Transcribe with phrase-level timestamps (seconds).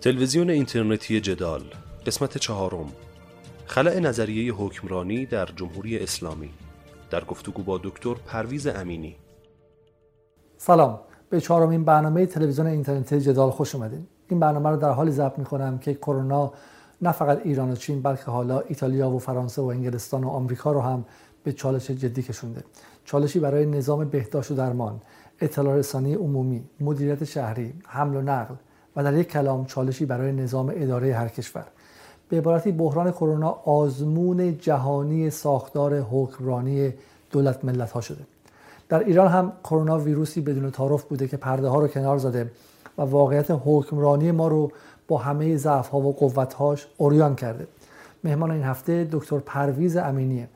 [0.00, 1.62] تلویزیون اینترنتی جدال
[2.06, 2.86] قسمت چهارم.
[3.66, 6.50] خلع نظریه حکمرانی در جمهوری اسلامی.
[7.10, 9.16] در گفتگو با دکتر پرویز امینی.
[10.58, 11.00] سلام.
[11.30, 14.06] به چهارمین برنامه تلویزیون اینترنتی جدال خوش اومدین.
[14.28, 16.52] این برنامه رو در حالی ضبط می‌کنم که کرونا
[17.02, 20.80] نه فقط ایران و چین بلکه حالا ایتالیا و فرانسه و انگلستان و آمریکا رو
[20.80, 21.04] هم
[21.44, 22.64] به چالش جدی کشونده.
[23.04, 25.00] چالشی برای نظام بهداشت و درمان
[25.40, 28.54] اطلاع رسانی عمومی مدیریت شهری حمل و نقل
[28.98, 31.64] و در یک کلام چالشی برای نظام اداره هر کشور.
[32.28, 36.94] به عبارتی بحران کرونا آزمون جهانی ساختار حکمرانی
[37.30, 38.20] دولت ملت ها شده.
[38.88, 42.50] در ایران هم کرونا ویروسی بدون تعارف بوده که پرده ها رو کنار زده
[42.98, 44.72] و واقعیت حکمرانی ما رو
[45.08, 47.66] با همه ضعف ها و قوت هاش اوریان کرده.
[48.24, 50.48] مهمان این هفته دکتر پرویز امینیه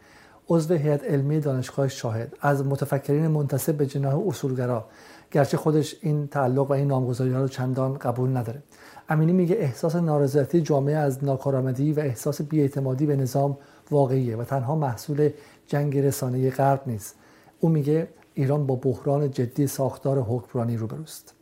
[0.48, 2.37] عضو هیئت علمی دانشگاه شاهد.
[2.41, 4.84] از متفکرین منتسب به جناح اصولگرا
[5.33, 8.63] گرچه خودش این تعلق و این نامگذاری رو چندان قبول نداره.
[9.09, 13.59] امینی میگه احساس نارضایتی جامعه از ناکارآمدی و احساس بیاعتمادی به نظام
[13.91, 15.31] واقعیه و تنها محصول
[15.67, 17.17] جنگ رسانه غرب نیست.
[17.61, 21.34] او میگه ایران با بحران جدی ساختار حکمرانی روبروست.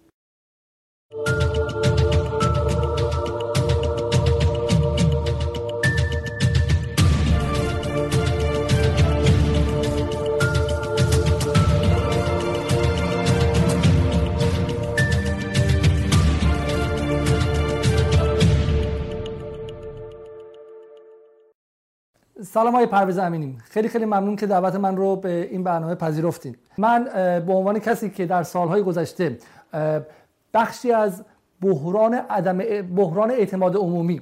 [22.52, 23.58] سلام های پرویز امینی.
[23.64, 26.56] خیلی خیلی ممنون که دعوت من رو به این برنامه پذیرفتین.
[26.78, 27.04] من
[27.46, 29.38] به عنوان کسی که در سالهای گذشته
[30.54, 31.24] بخشی از
[31.62, 34.20] بحران عدم بحران اعتماد عمومی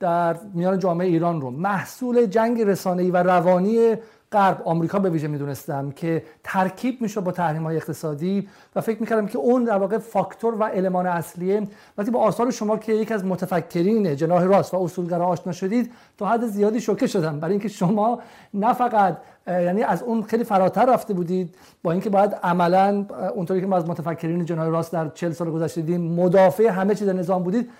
[0.00, 3.94] در میان جامعه ایران رو محصول جنگ رسانه‌ای و روانی
[4.32, 9.26] غرب آمریکا به ویژه می‌دونستم که ترکیب میشه با تحریم های اقتصادی و فکر می‌کردم
[9.26, 11.62] که اون در واقع فاکتور و المان اصلیه.
[11.98, 16.26] وقتی با آثار شما که یک از متفکرین جناح راست و اصولگرا آشنا شدید تا
[16.26, 17.40] حد زیادی شوکه شدم.
[17.40, 18.20] برای اینکه شما
[18.54, 23.04] نه فقط یعنی از اون خیلی فراتر رفته بودید با اینکه باید عملا
[23.34, 27.08] اونطوری که ما از متفکرین جناح راست در 40 سال گذشته دیدیم مدافع همه چیز
[27.08, 27.70] نظام بودید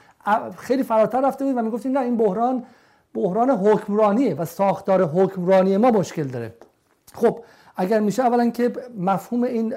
[0.56, 2.62] خیلی فراتر رفته بودید و می‌گفتید نه این بحران
[3.22, 6.54] بحران حکمرانیه و ساختار حکمرانی ما مشکل داره.
[7.14, 7.44] خب
[7.76, 9.70] اگر میشه اولا که مفهوم این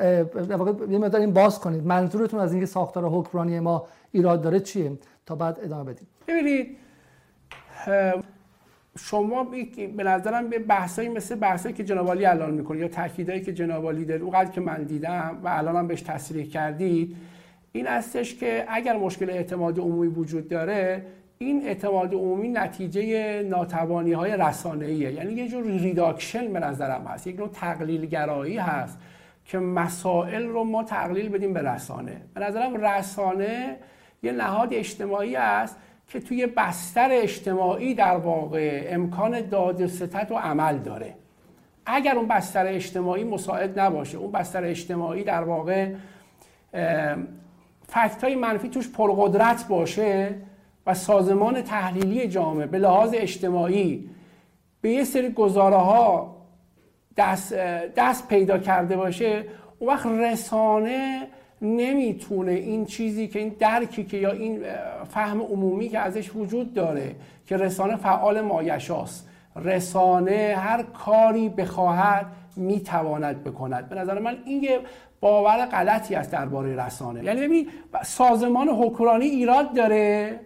[0.89, 1.85] یه مقدار این باز کنید.
[1.85, 4.91] منظورتون از اینکه ساختار حکمرانی ما ایراد داره چیه؟
[5.25, 6.07] تا بعد ادامه بدیم.
[6.27, 6.77] ببینید
[8.97, 9.43] شما
[9.97, 14.21] به نظرم به بحثایی مثل بحثایی که جنابالی الان می‌کنه یا تاکیدایی که جنابالی داره
[14.21, 17.15] اونقدر که من دیدم و الان هم بهش تصریح کردید
[17.71, 21.05] این هستش که اگر مشکل اعتماد عمومی وجود داره
[21.41, 25.11] این اعتماد عمومی نتیجه ناتوانی های رسانه ایه.
[25.11, 27.27] یعنی یه جور ریداکشن به نظرم هست.
[27.27, 28.99] یک نوع تقلیل گرایی هست
[29.45, 32.21] که مسائل رو ما تقلیل بدیم به رسانه.
[32.33, 33.77] به نظرم رسانه
[34.23, 40.77] یه نهاد اجتماعی است که توی بستر اجتماعی در واقع امکان داد ستت و عمل
[40.77, 41.15] داره.
[41.85, 45.93] اگر اون بستر اجتماعی مساعد نباشه اون بستر اجتماعی در واقع
[47.87, 50.35] فکت های منفی توش پرقدرت باشه
[50.85, 54.09] و سازمان تحلیلی جامعه به لحاظ اجتماعی
[54.81, 56.37] به یه سری گزاره ها
[57.17, 57.53] دست,
[57.95, 59.45] دست پیدا کرده باشه
[59.79, 61.27] اون وقت رسانه
[61.61, 64.63] نمی‌تونه این چیزی که این درکی که یا این
[65.09, 67.15] فهم عمومی که ازش وجود داره
[67.45, 69.27] که رسانه فعال مایشاست.
[69.55, 72.25] رسانه هر کاری بخواهد
[72.55, 73.89] می‌تواند بکند.
[73.89, 74.79] به نظر من این یه
[75.19, 77.23] باور غلطی است درباره رسانه.
[77.23, 77.67] یعنی ببین
[78.03, 80.39] سازمان حکمرانی ایراد داره.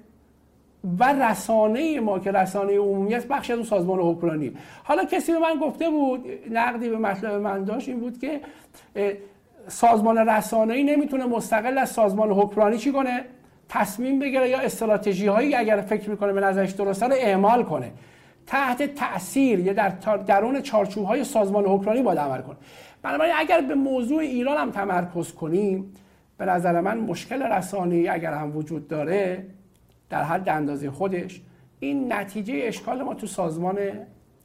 [0.99, 4.51] و رسانه ما که رسانه عمومی است بخش از اون سازمان حکمرانی
[4.83, 8.41] حالا کسی به من گفته بود نقدی به مطلب من داشت این بود که
[9.67, 13.21] سازمان رسانه ای نمی‌تونه مستقل از سازمان حکمرانی چی کنه؟
[13.69, 17.91] تصمیم بگیره یا استراتژی هایی اگر فکر می‌کنه به نظرش درسته رو اعمال کنه.
[18.47, 19.89] تحت تاثیر یا در
[20.27, 22.55] درون چارچوب های سازمان حکمرانی باید عمل کنه.
[23.01, 25.93] بنابراین اگر به موضوع ایران هم تمرکز کنیم
[26.37, 29.45] به نظر من مشکل رسانه‌ای اگر هم وجود داره
[30.09, 31.41] در حد اندازه خودش
[31.79, 33.77] این نتیجه اشکال ما تو سازمان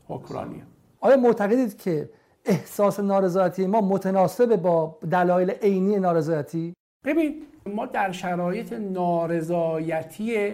[0.08, 0.62] حکمرانیه
[1.00, 2.10] آیا معتقدید که
[2.44, 6.74] احساس نارضایتی ما متناسب با دلایل عینی نارضایتی؟
[7.04, 10.52] ببین ما در شرایط نارضایتی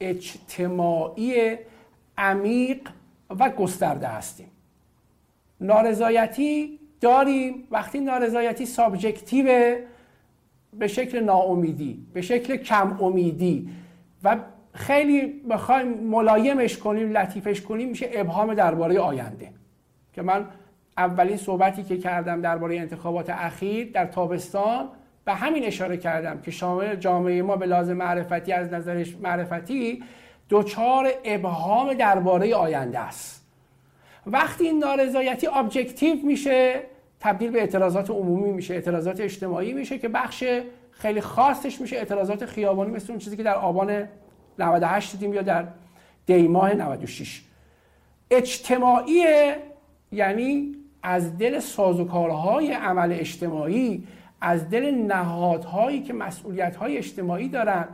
[0.00, 1.56] اجتماعی
[2.18, 2.88] عمیق
[3.40, 4.50] و گسترده هستیم.
[5.60, 9.76] نارضایتی داریم وقتی نارضایتی سابجکتیو
[10.78, 13.68] به شکل ناامیدی به شکل کم امیدی
[14.24, 14.36] و
[14.72, 19.52] خیلی بخوایم ملایمش کنیم لطیفش کنیم میشه ابهام درباره آینده.
[20.12, 20.46] که من
[20.96, 24.88] اولین صحبتی که کردم درباره انتخابات اخیر در تابستان
[25.24, 30.02] به همین اشاره کردم که شامل جامعه ما به لحاظ معرفتی از نظر معرفتی
[30.50, 33.46] دچار ابهام درباره آینده است.
[34.26, 36.82] وقتی این نارضایتی objective میشه
[37.20, 40.44] تبدیل به اعتراضات عمومی میشه اعتراضات اجتماعی میشه که بخش
[40.98, 44.08] خیلی خاصش میشه اعتراضات خیابانی مثل اون چیزی که در آبان
[44.58, 45.64] 98 دیدیم یا در
[46.26, 47.42] دیماه 96
[48.30, 49.24] اجتماعی
[50.12, 54.04] یعنی از دل سازوکارهای عمل اجتماعی
[54.40, 57.88] از دل نهادهایی که مسئولیت‌های اجتماعی دارن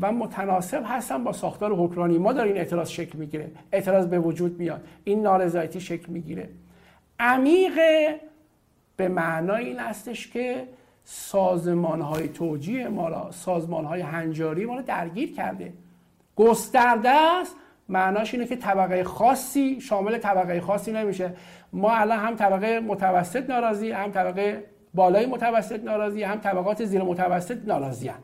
[0.00, 3.50] و متناسب هستن با ساختار حکمرانی ما داره این اعتراض شکل می‌گیره.
[3.72, 4.84] اعتراض به وجود میاد.
[5.04, 6.48] این نارضایتی شکل می‌گیره.
[7.20, 7.78] عمیق
[8.96, 10.66] به معنای این هستش که
[11.04, 15.72] سازمان های توجیه ما را سازمان های هنجاری ما را درگیر کرده.
[16.36, 17.56] گسترده است
[17.88, 21.32] معناش اینه که طبقه خاصی شامل طبقه خاصی نمیشه.
[21.72, 24.64] ما الان هم طبقه متوسط ناراضی هم طبقه
[24.94, 28.18] بالای متوسط ناراضی هم طبقات زیر متوسط ناراضی هم.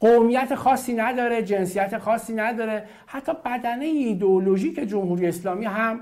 [0.00, 2.84] قومیت خاصی نداره جنسیت خاصی نداره.
[3.06, 6.00] حتی بدنه ایدئولوژیک جمهوری اسلامی هم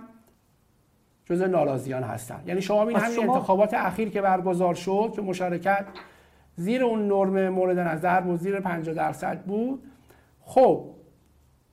[1.31, 2.41] جزء ناراضیان هستن.
[2.47, 3.35] یعنی شما این همین شما...
[3.35, 5.87] انتخابات اخیر که برگزار شد که مشارکت
[6.57, 9.83] زیر اون نرم مورد نظر بود زیر 50 درصد بود.
[10.45, 10.85] خب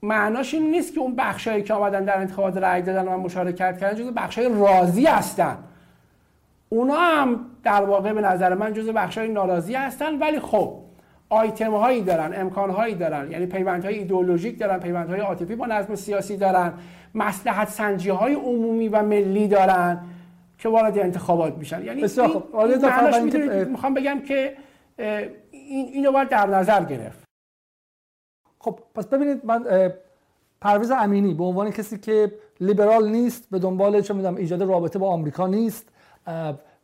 [0.01, 3.95] معناش این نیست که اون بخشایی که آمدن در انتخابات رأی دادن و مشارکت کردن
[3.95, 5.57] جزء بخشای راضی هستن.
[6.69, 10.84] اونا هم در واقع به نظر من جزء بخشای ناراضی هستن ولی خب
[11.29, 13.31] آیتم هایی دارن امکان هایی دارن.
[13.31, 16.73] یعنی پیوند های ایدئولوژیک دارن پیوند های عاطفی با نظم سیاسی دارن.
[17.15, 19.99] مصلحت سنجی های عمومی و ملی دارن
[20.57, 21.85] که وارد انتخابات میشن.
[21.85, 22.43] یعنی بسیار خب
[23.69, 24.57] می‌خوام بگم که
[25.51, 27.23] این اینو باید در نظر گرفت.
[28.59, 29.91] خب پس ببینید من
[30.61, 32.31] پرویز امینی به عنوان کسی که
[32.61, 35.89] لیبرال نیست به دنبال چه می‌دونم ایجاد رابطه با آمریکا نیست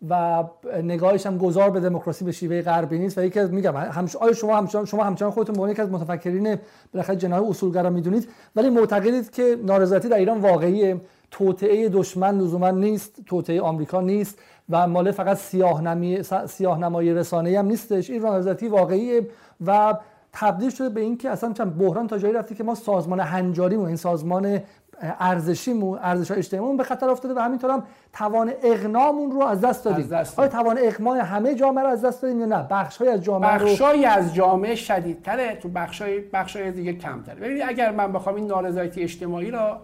[0.10, 0.44] و
[0.84, 3.18] نگاهش هم گذار به دموکراسی به شیوه غربی نیست.
[3.18, 6.58] و یکی از میگم همش آیا شما همچنان شما همچنان خودتون به یکی از متفکرین
[6.94, 11.02] بالاخره جناح اصولگرا می‌دونید؟ ولی معتقدید که نارضایتی در ایران واقعیه.
[11.32, 14.40] توطئه دشمن لزوما نیست توطئه آمریکا نیست
[14.70, 16.24] و مال فقط سیاه, نمی...
[16.48, 18.10] سیاه رسانه هم نیستش.
[18.10, 19.28] این نارضایتی واقعیه
[19.66, 19.98] و
[20.34, 23.96] تبدیل شده به اینکه اصلا چند بحران تا جایی رفته که ما سازمان هنجاریمون این
[23.96, 24.60] سازمان
[25.02, 27.84] ارزشیمون ارزش اجتماعیمون به خطر افتاده و همینطور هم
[28.14, 30.10] توان اقنامون رو از دست دادیم.
[30.38, 34.06] آیا توان اقناع همه جامعه رو از دست دادیم یا نه؟ بخشای از جامعه بخشای
[34.06, 37.36] از جامعه شدیدتره تو بخشای بخشای دیگه کمتره.
[37.36, 39.82] ببینید اگر من بخوام این نارضایتی اجتماعی را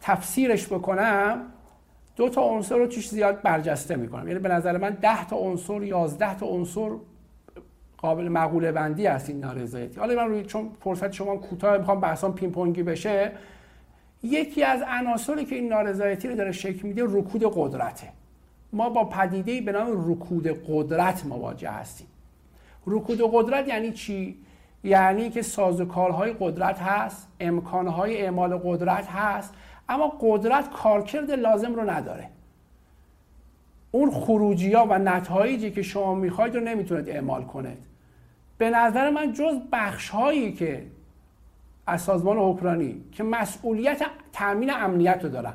[0.00, 1.40] تفسیرش بکنم
[2.16, 4.28] دو تا عنصر رو توش زیاد برجسته می‌کنم.
[4.28, 6.90] یعنی به نظر من 10 تا عنصر 11 تا عنصر
[7.98, 10.00] قابل مقوله بندی است این نارضایتی.
[10.00, 13.32] حالا من روی چون فرصت شما کوتاه می‌خوام بحثام پینگ پونگی بشه
[14.26, 18.08] یکی از عناصری که این نارضایتی رو داره شکل میده رکود قدرته.
[18.72, 22.06] ما با پدیده به نام رکود قدرت مواجه هستیم.
[22.86, 24.36] رکود قدرت یعنی چی؟
[24.84, 29.54] یعنی که سازوکارهای قدرت هست امکانهای اعمال قدرت هست
[29.88, 32.28] اما قدرت کارکرد لازم رو نداره.
[33.90, 37.78] اون خروجی ها و نتایجی که شما می‌خواید رو نمی‌تونید اعمال کنید.
[38.58, 40.86] به نظر من جز بخش هایی که
[41.86, 44.02] از سازمان حکمرانی که مسئولیت
[44.32, 45.54] تامین امنیت رو دارن.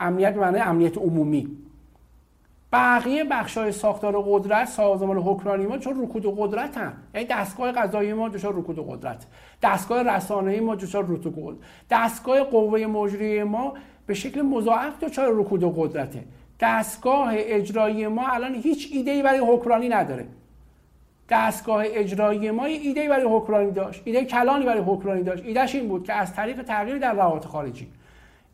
[0.00, 1.56] امنیت معنی امنیت عمومی.
[2.72, 8.12] بقیه بخش های ساختار قدرت سازمان حکمرانی ما چون رکود قدرت هم یعنی دستگاه قضایی
[8.12, 9.26] ما دچار رکود قدرت.
[9.62, 13.74] دستگاه رسانه‌ای ما دچار رکود دستگاه قوه مجریه ما
[14.06, 16.24] به شکل مضاعف دچار رکود قدرته.
[16.60, 20.26] دستگاه اجرایی ما الان هیچ ایده ای برای حکمرانی نداره.
[21.28, 25.44] دستگاه اجرایی ما ایده برای حکمرانی داشت ایده کلانی برای حکمرانی داشت.
[25.44, 27.88] ایدهش این بود که از طریق تغییر در روابط خارجی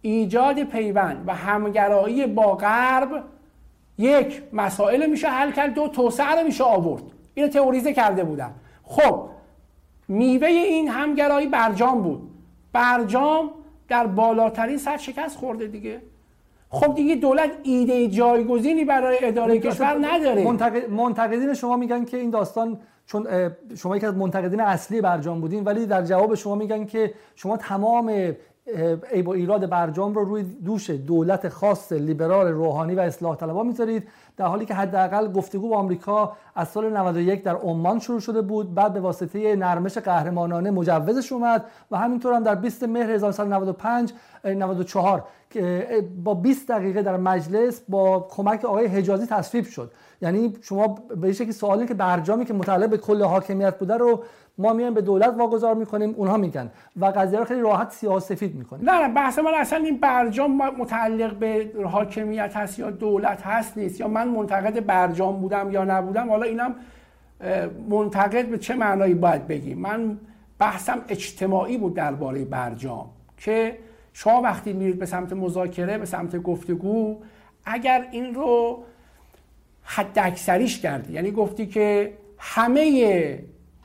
[0.03, 3.25] ایجاد پیوند و همگرایی با غرب
[3.99, 7.03] یک مسائل میشه حل کرد دو توسعه رو میشه آورد.
[7.35, 9.29] اینو تئوریزه کرده بودن خب
[10.09, 12.31] میوه این همگرایی برجام بود.
[12.73, 13.51] برجام
[13.89, 16.03] در بالاترین سطح شکست خورده دیگه.
[16.73, 20.49] خب دیگه دولت ایده جایگزینی برای اداره کشور نداره.
[20.91, 23.27] منتقدین شما میگن که این داستان چون
[23.77, 28.35] شما یکی از منتقدین اصلی برجام بودین ولی در جواب شما میگن که شما تمام
[29.13, 34.09] عیب و ایراد برجام رو روی دوش دولت خاص لیبرال روحانی و اصلاح طلبها می‌ذارید.
[34.37, 38.75] در حالی که حداقل گفتگو با آمریکا از سال 91 در عمان شروع شده بود
[38.75, 44.13] بعد به واسطه نرمش قهرمانانه مجوزش اومد و همینطور هم در 20 مهر 1995
[44.45, 45.25] 94
[46.25, 49.93] با 20 دقیقه در مجلس با کمک آقای حجازی تصویب شد.
[50.23, 50.89] یعنی شما
[51.21, 54.25] به شکلی سوالی که برجامی که متعلق به کل حاکمیت بوده رو
[54.59, 56.71] ما میایم به دولت واگذار می‌کنیم اونها میگن.
[57.01, 58.91] و قضیه رو خیلی راحت سیاه سفید می‌کنیم.
[58.91, 64.01] نه نه بحث من اصلا این برجام متعلق به حاکمیت هست یا دولت هست نیست
[64.01, 66.75] یا من منتقد برجام بودم یا نبودم حالا اینم
[67.89, 70.19] منتقد به چه معنایی باید بگیم؟ من
[70.59, 73.07] بحثم اجتماعی بود درباره برجام
[73.37, 73.79] که
[74.13, 77.19] شما وقتی میرید به سمت مذاکره به سمت گفتگو
[77.65, 78.85] اگر این رو
[79.83, 83.39] حد اکثریش کردی یعنی گفتی که همه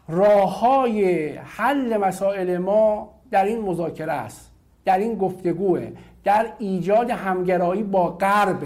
[0.07, 4.51] راه های حل مسائل ما در این مذاکره است
[4.85, 5.91] در این گفتگوه
[6.23, 8.63] در ایجاد همگرایی با غرب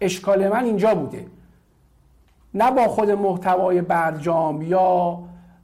[0.00, 1.26] اشکال من اینجا بوده.
[2.54, 5.18] نه با خود محتوای برجام یا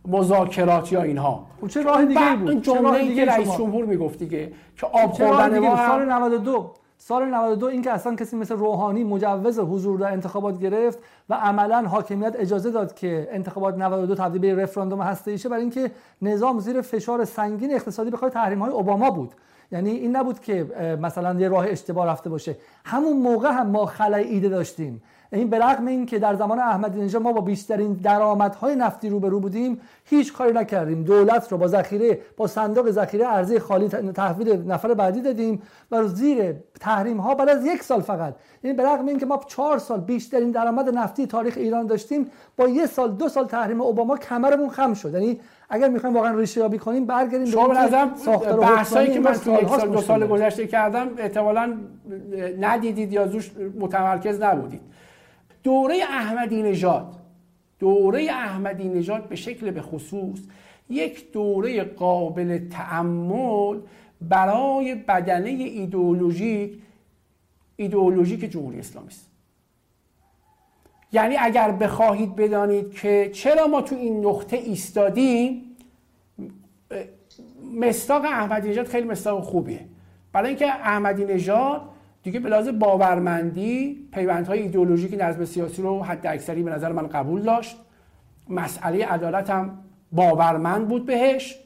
[0.09, 1.47] مذاکرات یا اینها.
[1.61, 5.59] خب چه راه دیگه بود؟ این جمله که رئیس جمهور می‌گفت دیگه که آب خوردن
[5.59, 10.61] ما سال 92 سال 92 این که اصلا کسی مثل روحانی مجوز حضور در انتخابات
[10.61, 10.99] گرفت
[11.29, 15.91] و عملا حاکمیت اجازه داد که انتخابات 92 تبدیل به رفراندوم هسته ایشه برای اینکه
[16.23, 19.35] نظام زیر فشار سنگین اقتصادی بخواد تحریم های اوباما بود.
[19.73, 20.67] یعنی این نبود که
[21.03, 22.57] مثلا یه راه اشتباه رفته باشه.
[22.85, 25.03] همون موقع هم ما خلای ایده داشتیم.
[25.33, 29.41] این به رغم این که در زمان احمدی نژاد ما با بیشترین درآمدهای نفتی روبرو
[29.41, 31.05] بودیم هیچ کاری نکردیم.
[31.05, 36.55] دولت رو با ذخیره با صندوق ذخیره ارزی خالی تحویل نفر بعدی دادیم و زیر
[36.81, 38.35] تحریم ها بعد از یک سال فقط.
[38.65, 42.87] یعنی به رغم اینکه ما چهار سال بیشترین درآمد نفتی تاریخ ایران داشتیم با یه
[42.87, 45.15] سال دو سال تحریم اوباما کمرمون خم شد.
[45.15, 48.15] یعنی اگر می‌خوایم واقعا ریشه یابی کنیم برگردیم شما به نظرم
[48.61, 51.75] بحثایی که من تو یک سال دو سال گذشته کردم احتمالاً
[52.61, 54.81] ندیدید یا زوش متمرکز نبودید.
[55.63, 57.15] دوره احمدی نژاد.
[57.79, 60.39] دوره احمدی نژاد به شکل به خصوص
[60.91, 63.81] یک دوره قابل تعمل
[64.21, 66.83] برای بدنه ایدئولوژیک
[67.77, 69.31] ایدئولوژیک جمهوری اسلامی است.
[71.13, 75.77] یعنی اگر بخواهید بدانید که چرا ما تو این نقطه ایستادیم
[77.81, 79.81] مستاق احمدی نژاد خیلی مستاق خوبیه.
[80.33, 81.83] برای اینکه احمدی نژاد
[82.31, 87.77] دیگه به باورمندی پیوندهای ایدئولوژیک نظم سیاسی رو حد اکثری به نظر من قبول داشت.
[88.49, 89.79] مسئله عدالت هم
[90.13, 91.59] باورمند بود بهش.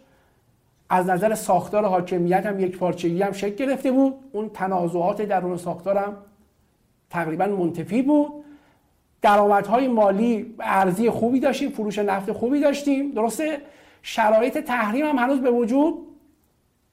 [0.88, 4.14] از نظر ساختار حاکمیت هم یک پارچگی هم شکل گرفته بود.
[4.33, 6.16] اون تنازعات درون هم
[7.11, 8.33] تقریبا منتفی بود.
[9.23, 13.11] درآمدهای مالی ارزی خوبی داشتیم فروش نفت خوبی داشتیم.
[13.11, 13.59] درسته؟
[14.02, 15.95] شرایط تحریم هم هنوز به وجود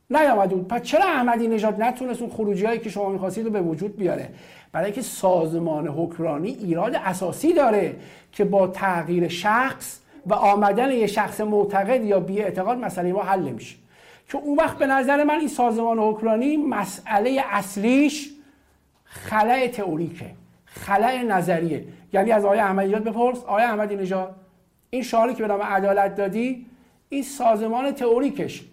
[0.10, 3.62] نیامده بود پس چرا احمدی نژاد نتونست اون خروجی هایی که شما می‌خواستید رو به
[3.62, 4.30] وجود بیاره؟
[4.72, 7.96] برای اینکه سازمان حکمرانی ایراد اساسی داره
[8.32, 13.50] که با تغییر شخص و آمدن یه شخص معتقد یا بی اعتقاد مسئله ما حل
[13.50, 13.76] میشه
[14.30, 18.30] که اون وقت به نظر من این سازمان حکمرانی مسئله اصلیش
[19.04, 20.26] خلع تئوریکه
[20.66, 21.84] خلع نظریه.
[22.14, 24.36] یعنی از آقای احمدی نژاد بپرس آقای احمدی نژاد
[24.90, 26.66] این شعاری که به نام عدالت دادی
[27.10, 28.64] این سازمان تئوریکش.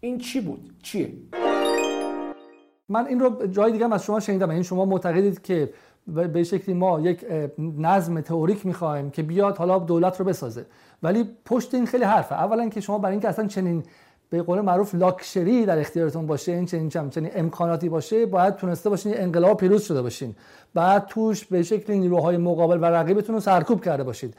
[0.00, 1.12] این چی بود؟ چیه؟
[2.88, 4.44] من این رو جای دیگه از شما شنیدم.
[4.44, 5.70] این یعنی شما معتقدید که
[6.06, 7.24] به شکلی ما یک
[7.58, 10.66] نظم تئوریک می‌خوایم که بیاد حالا دولت رو بسازه.
[11.02, 12.34] ولی پشت این خیلی حرفه.
[12.34, 13.82] اولا که شما برای اینکه اصلا چنین
[14.30, 19.12] به قول معروف لاکشری در اختیارتون باشه این چنین چنین امکاناتی باشه باید تونسته باشین
[19.16, 20.34] انقلاب پیروز شده باشین.
[20.74, 24.34] بعد توش به شکل نیروهای مقابل و رقیبتون رو سرکوب کرده باشید.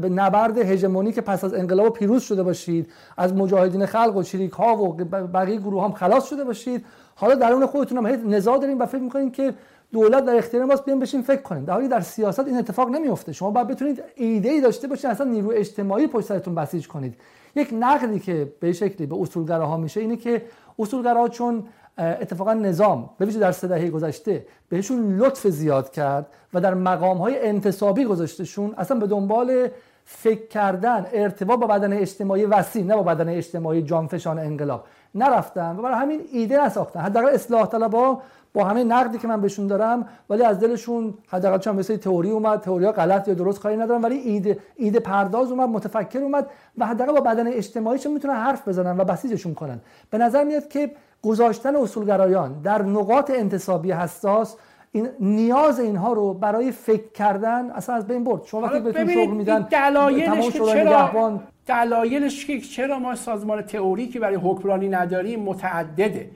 [0.00, 4.52] به نبرد هژمونی که پس از انقلاب پیروز شده باشید از مجاهدین خلق و چریک
[4.52, 6.84] ها و بقیه گروه هم خلاص شده باشید.
[7.14, 9.54] حالا درون خودتون هم نزاع دارین و فکر می‌کنین که
[9.92, 13.32] دولت در اختیار ماست بیان بشین فکر کنیم در حالی در سیاست این اتفاق نمیفته
[13.32, 17.14] شما باید بتونید ایده ای داشته باشید اصلا نیرو اجتماعی پشت سرتون بسیج کنید.
[17.56, 20.42] یک نقدی که به شکلی به اصولگراها میشه اینه که
[20.78, 21.64] اصولگراها چون
[21.98, 27.18] اتفاقا نظام به ویژه در سه دهه گذشته بهشون لطف زیاد کرد و در مقام
[27.18, 29.68] های انتصابی گذاشتشون اصلا به دنبال
[30.04, 34.84] فکر کردن ارتباط با بدن اجتماعی وسیع نه با بدن اجتماعی جانفشان انقلاب.
[35.14, 37.00] نرفتن و برای همین ایده نساختن.
[37.00, 38.22] حداقل اصلاح طلبها
[38.54, 42.60] با همه نقدی که من بهشون دارم ولی از دلشون حداقل چون مثل تئوری اومد
[42.60, 46.46] تئوری ها غلط یا درست کاری ندارم ولی ایده ایده پرداز اومد متفکر اومد
[46.78, 49.80] و حداقل با بدن اجتماعیشون می‌تونن حرف بزنن و بسیجشون کنن.
[50.10, 50.90] به نظر میاد که
[51.22, 54.56] گذاشتن اصولگرایان در نقاط انتصابی حساس
[54.92, 58.44] این نیاز اینها رو برای فکر کردن اصلا از بین برد.
[58.44, 64.36] شما وقتی بهتون شغل میدن دلایلش که چرا دلایلش که چرا ما سازمان تئوریکی برای
[64.36, 66.30] حکمرانی نداریم متعدده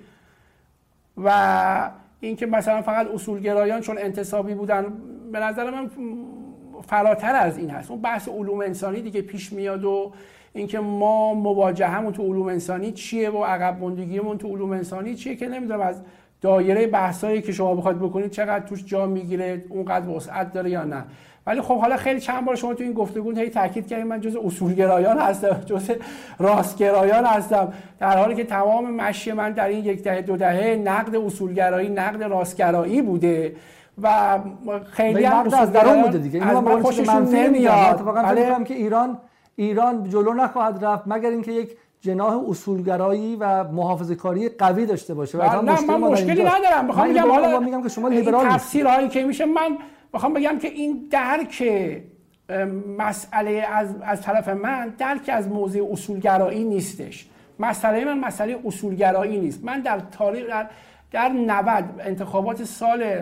[1.25, 1.91] و
[2.27, 4.87] اینکه مثلا فقط اصولگرایان چون انتصابی بودن
[5.33, 5.91] به نظر من
[6.87, 7.91] فراتر از این هست.
[7.91, 10.13] اون بحث علوم انسانی دیگه پیش میاد و
[10.53, 15.49] اینکه ما مواجهمون تو علوم انسانی چیه و عقب ماندگیمون تو علوم انسانی چیه که
[15.49, 16.03] نمی‌دونم از
[16.41, 21.05] دایره بحثایی که شما بخواید بکنید چقدر توش جا می‌گیره اونقدر وسعت داره یا نه.
[21.47, 24.37] ولی خب حالا خیلی چند بار شما تو این گفتگو هی تاکید کردید من جز
[24.45, 25.91] اصولگرایان هستم جز
[26.39, 27.73] راستگرایان هستم.
[28.01, 32.23] در حالی که تمام مشی من در این یک دهه دو دهه نقد اصولگرایی نقد
[32.23, 33.57] راستگرایی بوده
[34.03, 34.39] و
[34.91, 36.47] خیلی هم از درون بوده دیگه.
[36.47, 38.65] از من خوششون نمیاد بله.
[38.65, 39.19] که ایران
[39.57, 45.39] ایران جلو نخواهد رفت مگر اینکه یک جناح اصولگرایی و محافظه کاری قوی داشته باشه.
[45.39, 46.85] و نه من مشکلی ندارم.
[46.87, 49.79] می‌خوام بگم حالا میگم که شما لیبرال تفسیرهایی که میشه من
[50.15, 51.63] می‌خوام بگم که این درک
[52.99, 57.27] مسئله از, از طرف من درک از موضع اصولگرایی نیستش.
[57.59, 59.65] مسئله من مسئله اصولگرایی نیست.
[59.65, 60.69] من در تاریخ در,
[61.13, 63.21] در 90 انتخابات سال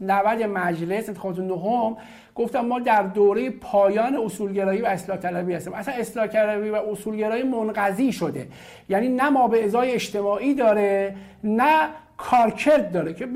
[0.00, 1.96] 90 مجلس انتخابات نهم
[2.34, 5.72] گفتم ما در دوره پایان اصولگرایی و اصلاح طلبی هستیم.
[5.72, 8.48] اصلا اصلاح طلبی و اصولگرایی منقضی شده.
[8.88, 13.26] یعنی نه ما به ازای اجتماعی داره نه کارکرد داره که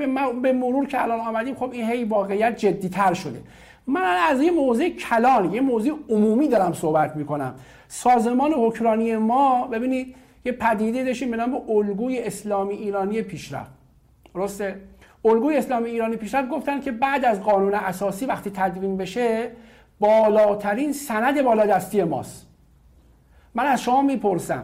[0.41, 3.41] به مرور که الان آمدیم خب این هی واقعیت جدیتر شده.
[3.87, 7.55] من از یه موضوع کلان یه موضوع عمومی دارم صحبت می‌کنم.
[7.87, 13.71] سازمان حکرانی ما ببینید یه پدیده داشتیم به نام الگوی اسلامی ایرانی پیشرفت.
[14.35, 14.81] درسته؟
[15.25, 19.51] الگوی اسلامی ایرانی پیشرفت گفتن که بعد از قانون اساسی وقتی تدوین بشه
[19.99, 22.47] بالاترین سند بالادستی ماست.
[23.55, 24.63] من از شما می‌پرسم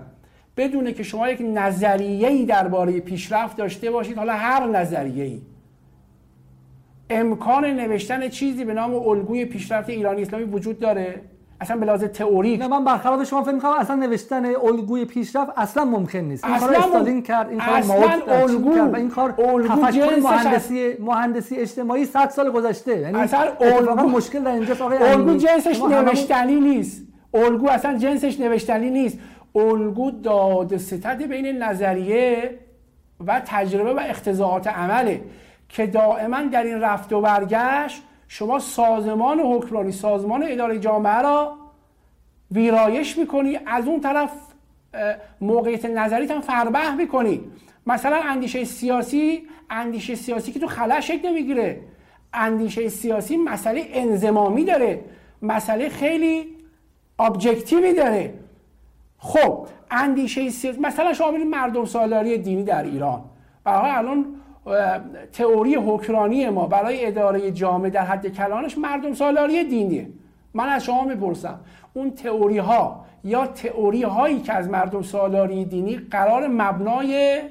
[0.58, 5.42] بدونه که شما یک نظریه‌ای درباره پیشرفت داشته باشید حالا هر نظریه‌ای.
[7.10, 11.22] امکان نوشتن چیزی به نام الگوی پیشرفت ایرانی اسلامی وجود داره؟
[11.62, 12.60] اصلا به لحاظ تئوریک.
[12.60, 16.46] نه من برخلاف شما فکر می‌کنم اصلا نوشتن الگوی پیشرفت اصلا ممکن نیست.
[16.46, 21.56] این کار استالین کرد این کار ماوت الگو کرد و این کار تفکر مهندسی مهندسی
[21.56, 23.00] اجتماعی 100 سال گذشته.
[23.00, 24.82] یعنی اصلا الگو مشکل در اینجاست.
[24.82, 27.02] آقای الگو جنسش نوشتنی نیست.
[27.34, 29.20] الگو اصلا جنسش نوشتنی نیست.
[29.56, 32.60] الگو داد ستد بین نظریه
[33.28, 35.22] و تجربه و اختزاعات عمله
[35.70, 41.58] که دائما در این رفت و برگشت شما سازمان حکمرانی سازمان اداره جامعه را
[42.52, 44.32] ویرایش می‌کنی از اون طرف
[45.42, 47.42] موقعیت نظریت هم فربه می‌کنی.
[47.88, 51.82] مثلا اندیشه سیاسی اندیشه سیاسی که تو خلا شکل نمی‌گیره.
[52.34, 55.00] اندیشه سیاسی مسئله انزمامی داره
[55.42, 56.56] مسئله خیلی
[57.20, 58.34] ابجکتیوی داره.
[59.26, 63.22] خب اندیشه سیاسی مثلا شما ببینید مردم سالاری دینی در ایران.
[63.64, 64.26] برای الان
[65.34, 70.10] تئوری حکرانی ما برای اداره جامعه در حد کلانش مردم سالاری دینیه.
[70.54, 71.60] من از شما می‌پرسم
[71.94, 77.42] اون تئوری ها یا تئوری هایی که از مردم سالاری دینی قرار مبنای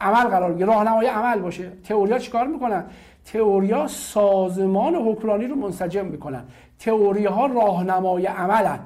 [0.00, 2.84] عمل قرار بگیره راهنمای عمل باشه تئوریا چیکار می‌کنن؟
[3.24, 6.44] تئوریا سازمان حکمرانی رو منسجم می‌کنن.
[6.78, 8.78] تئوری ها راهنمای عملن.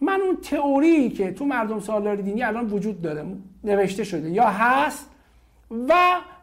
[0.00, 3.24] من اون تئوری که تو مردم سالاری دینی الان وجود داره.
[3.64, 4.30] نوشته شده.
[4.30, 5.10] یا هست
[5.88, 5.94] و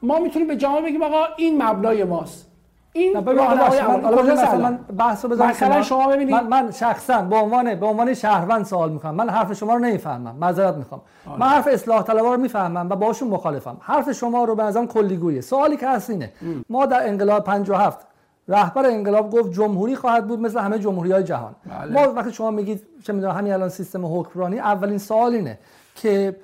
[0.02, 2.48] ما می‌تونیم به جامعه بگیم آقا این مبلای ماست.
[2.93, 6.36] این من بحث رو مثلا شما ببینید.
[6.36, 9.15] من, من شخصا به عنوان به عنوان شهروند سوال می‌کنم.
[9.15, 10.36] من حرف شما رو نمی‌فهمم.
[10.36, 11.02] معذرت می‌خوام.
[11.30, 11.39] آره.
[11.39, 13.78] من حرف اصلاح طلبا رو می‌فهمم و باشون مخالفم.
[13.80, 15.41] حرف شما رو به نظرم کلیگویه.
[15.41, 16.32] سوالی که هست اینه.
[16.70, 18.08] ما در انقلاب 57
[18.47, 21.91] رهبر انقلاب گفت جمهوری خواهد بود مثل همه جمهوری های جهان بله.
[21.91, 25.60] ما وقتی شما میگید چه می‌دونم همین الان سیستم حکمرانی اولین سوال اینه
[25.95, 26.36] که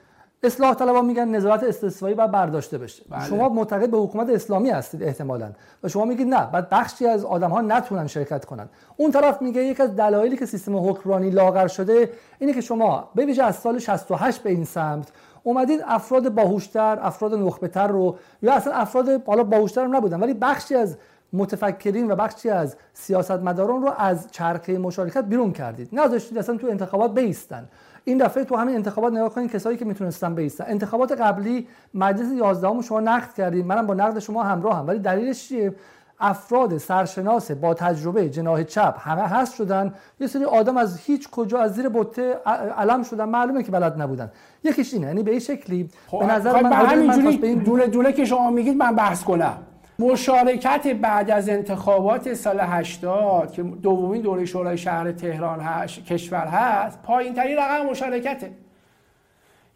[0.44, 3.26] اصلاح طلبا میگن نظارت استثنایی باید برداشته بشه بله.
[3.26, 5.52] شما معتقد به حکومت اسلامی هستید احتمالا
[5.84, 9.64] و شما میگید نه بعد بخشی از آدم ها نتونن شرکت کنن اون طرف میگه
[9.64, 13.80] یک از دلایلی که سیستم حکمرانی لاغر شده اینه که شما به ویژه از سال
[13.80, 15.12] 68 به این سمت
[15.44, 20.76] اومدید افراد باهوشتر افراد نخبه‌تر رو یا اصلا افراد حالا باهوشتر هم نبودن ولی بخشی
[20.76, 20.98] از
[21.34, 25.90] متفکرین و بخشی از سیاستمداران رو از چرخه مشارکت بیرون کردید.
[25.94, 27.68] نذاشتید اصلا تو انتخابات بیستن.
[28.04, 30.66] این دفعه تو همین انتخابات نگاه کنید کسایی که می‌تونستن بیستن.
[30.68, 33.66] انتخابات قبلی مجلس 11 شما نقد کردید.
[33.66, 35.76] منم با نقد شما همراه هم ولی دلیلش چیه؟
[36.20, 39.94] افراد سرشناس با تجربه جناح چپ همه هست شدن.
[40.20, 42.34] یه سری آدم از هیچ کجا از زیر بوته
[42.78, 43.26] علم شدن.
[43.26, 44.32] معلومه که بلد نبودن.
[44.64, 45.08] یکیش اینه.
[45.08, 48.26] یعنی به این شکلی خب به نظر خب من همینجوری به این دونه دونه که
[48.26, 49.58] شما میگید من بحث کنم.
[50.00, 57.02] مشارکت بعد از انتخابات سال 80 که دومین دوره شورای شهر تهران هش، کشور هست
[57.04, 58.52] پایین ترین رقم مشارکته.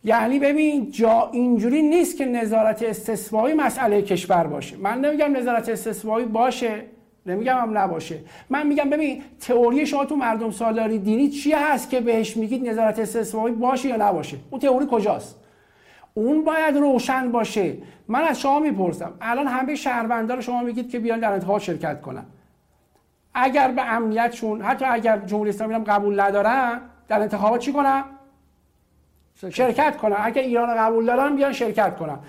[0.04, 4.78] یعنی ببین جا اینجوری نیست که نظارت استثبایی مسئله کشور باشه.
[4.78, 6.84] من نمیگم نظارت استثبایی باشه
[7.26, 8.20] نمیگم هم نباشه.
[8.50, 13.00] من میگم ببین تئوری شما تو مردم سالاری دینی چی هست که بهش میگید نظارت
[13.00, 15.36] استثبایی باشه یا نباشه؟ اون تئوری کجاست؟
[16.18, 17.78] اون باید روشن باشه.
[18.08, 22.02] من از شما می‌پرسم الان همه شهروندان رو شما میگید که بیان در انتخابات شرکت
[22.02, 22.26] کنن.
[23.34, 28.04] اگر به امنیتشون حتی اگر جمهوری اسلامی هم قبول ندارن در انتخابات چی کنن؟
[29.42, 30.16] شرکت, شرکت کنن.
[30.20, 32.20] اگر ایران قبول دارن بیان شرکت کنن.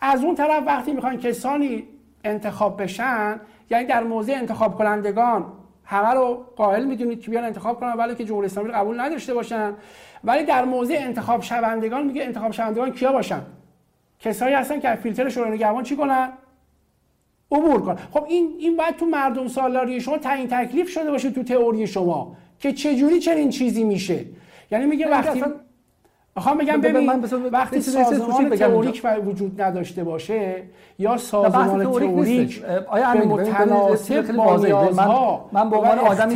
[0.00, 1.84] از اون طرف وقتی می‌خوان کسانی
[2.24, 5.52] انتخاب بشن یعنی در موضع انتخاب کنندگان
[5.90, 7.92] همه رو قائل می‌دونید که بیان انتخاب کنن.
[7.92, 9.74] ولی که جمهوری اسلامی قبول نداشته باشن.
[10.24, 13.42] ولی در موضع انتخاب شوندگان میگه انتخاب شوندگان کیا باشن؟
[14.20, 16.32] کسایی هستن که فیلتر شورای نگهبان چی کنن؟
[17.52, 21.42] عبور کن خب این این باید تو مردم سالاری شما تعیین تکلیف شده باشه تو
[21.42, 24.24] تئوری شما که چجوری چنین چیزی میشه.
[24.70, 25.42] یعنی میگه وقتی
[26.38, 27.10] می‌خوام بگم ببین
[27.52, 30.62] وقتی سازمان تئوریک وجود نداشته باشه
[30.98, 36.30] یا سازمان تئوریک به متناسب با نیازها من به عنوان آدم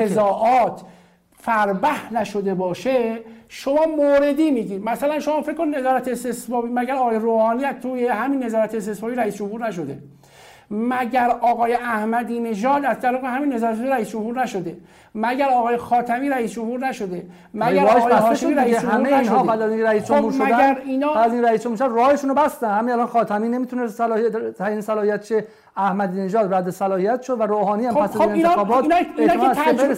[1.36, 7.64] فربه نشده باشه شما موردی میگید مثلا شما فکر کن نظارت استثبابی مگر آقای روحانی
[7.82, 9.98] توی همین نظارت استثبابی رئیس جمهور نشده.
[10.72, 14.76] مگر آقای احمدی نژاد از طریق همین نظارت رئیس جمهور نشده؟
[15.14, 19.72] مگر آقای خاتمی رئیس جمهور نشده؟ مگر آقای هاشمی رئیس جمهور همه اینها بعد از
[19.72, 23.06] رئیس خب جمهور شدن مگر اینا بعد این رئیس جمهور راهشون رو بستن همین الان
[23.06, 28.00] خاتمی نمی‌تونه صلاحیت تعیین صلاحیت چه احمدی نژاد رد صلاحیت شد و روحانی هم خب
[28.00, 29.32] پس خب انتخابات اینا, اینا,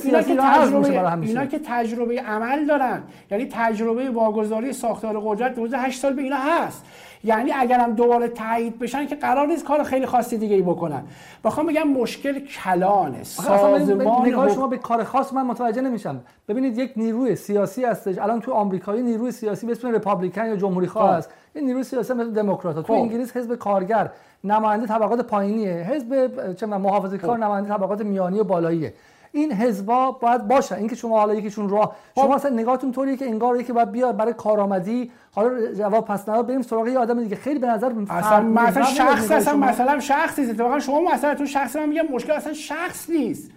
[0.04, 3.02] اینا, که تجربه اینا که تجربه عمل دارن.
[3.30, 6.84] یعنی تجربه واگذاری ساختار قدرت 8 سال به اینا هست.
[7.24, 11.02] یعنی اگرم دوباره تایید بشن که قرار نیست کار خیلی خاصی دیگه ای بکنن.
[11.44, 13.82] بخوام بگم مشکل کلانه سازمان
[14.26, 16.20] نگاه شما به کار خاص من متوجه نمیشم.
[16.48, 18.18] ببینید یک نیروی سیاسی هستش.
[18.18, 21.18] الان تو آمریکایی نیروی سیاسی به اسم رپابلیکن یا جمهوری خواه خب.
[21.18, 21.30] است.
[21.54, 22.92] این نیروی سیاسی مثل دموکرات تو خب.
[22.92, 24.10] انگلیس حزب کارگر
[24.44, 25.72] نماینده طبقات پایینیه.
[25.72, 27.42] حزب چه محافظه کار خب.
[27.42, 28.94] نماینده طبقات میانی و بالاییه.
[29.34, 33.60] این حزبا باید باشن اینکه شما حالا یکیشون راه شما اصلا نگاهتون طوریه که انگار
[33.60, 35.10] یکی باید بیاد برای کارآمدی.
[35.34, 36.46] حالا جواب پس نداد.
[36.46, 37.36] بریم سراغ یه آدم دیگه.
[37.36, 40.54] خیلی به نظر اصلا مثلا شخص اصلا مثلا شخصی نیست.
[40.54, 43.50] اتفاقا شما مثلا تو شخص من میگم مشکل اصلا شخص نیست.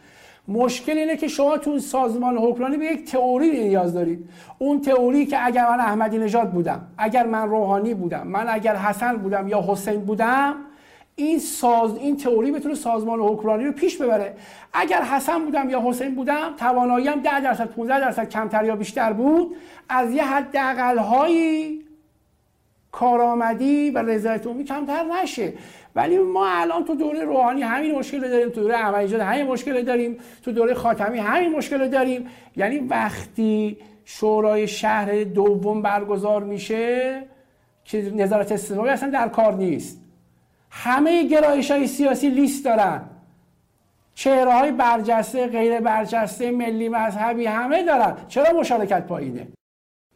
[0.48, 4.30] مشکل اینه که شما تو سازمان حکمرانی به یک تئوری نیاز دارید.
[4.60, 9.18] اون تئوری که اگر من احمدی نژاد بودم اگر من روحانی بودم من اگر حسن
[9.18, 10.56] بودم یا حسین بودم
[11.20, 14.36] این ساز این تئوری بتونه سازمان حکمرانی رو پیش ببره.
[14.74, 19.56] اگر حسن بودم یا حسین بودم تواناییم 10 درصد 15 درصد کمتر یا بیشتر بود.
[19.90, 20.56] از یه حد
[20.98, 21.86] هایی
[22.92, 25.54] کارآمدی و رضایت عمومی کمتر نشه.
[25.96, 30.18] ولی ما الان تو دوره روحانی همین مشکل داریم تو دوره احمدی همین مشکل داریم
[30.44, 32.28] تو دوره خاتمی همین مشکل داریم.
[32.56, 37.22] یعنی وقتی شورای شهر دوم برگزار میشه
[37.86, 40.07] که نظارت استثماری اصلا در کار نیست.
[40.70, 43.10] همه گرایش های سیاسی لیست دارن.
[44.14, 48.18] چهره های برجسته غیر برجسته ملی مذهبی همه دارن.
[48.28, 49.48] چرا مشارکت پایینه؟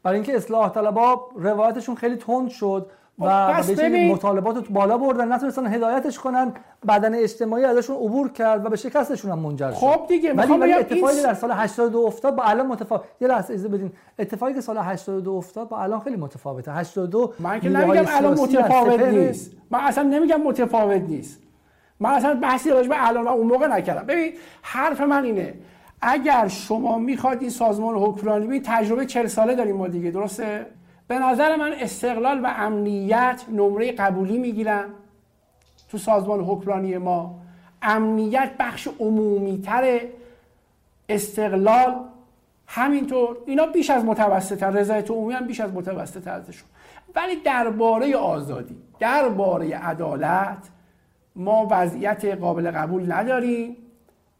[0.03, 2.91] برای اینکه اصلاح طلبا روایتشون خیلی تند شد.
[3.19, 6.53] و خب، به مطالبات بالا بردن نتونستن هدایتش کنن
[6.87, 9.77] بدن اجتماعی ازشون عبور کرد و به شکستشون هم منجر شد.
[9.77, 13.69] خب دیگه ولی, ولی اتفاقی در سال 82 افتاد با الان متفاوت یه لحظه اجازه
[13.69, 13.91] بدین.
[14.19, 16.71] اتفاقی که سال 82 افتاد با الان خیلی متفاوته.
[16.71, 19.51] 82 من که نمیگم الان متفاوت نیست.
[19.71, 21.39] من اصلا نمیگم متفاوت نیست.
[21.99, 24.03] من اصلا بحثی راجع به الان و اون موقع نکردم.
[24.07, 25.53] ببین حرف من اینه
[26.01, 30.65] اگر شما می‌خواد این سازمان حکمرانی تجربه 40 ساله داریم ما دیگه درسته؟
[31.11, 34.85] به نظر من استقلال و امنیت نمره قبولی می‌گیرن
[35.89, 37.39] تو سازمان حکمرانی ما.
[37.81, 40.09] امنیت بخش عمومی تره
[41.09, 41.95] استقلال
[42.67, 43.37] همینطور.
[43.45, 46.69] اینا بیش از متوسط رضایت عمومی هم بیش از متوسط ازشون.
[47.15, 50.69] ولی درباره آزادی درباره عدالت
[51.35, 53.77] ما وضعیت قابل قبول نداریم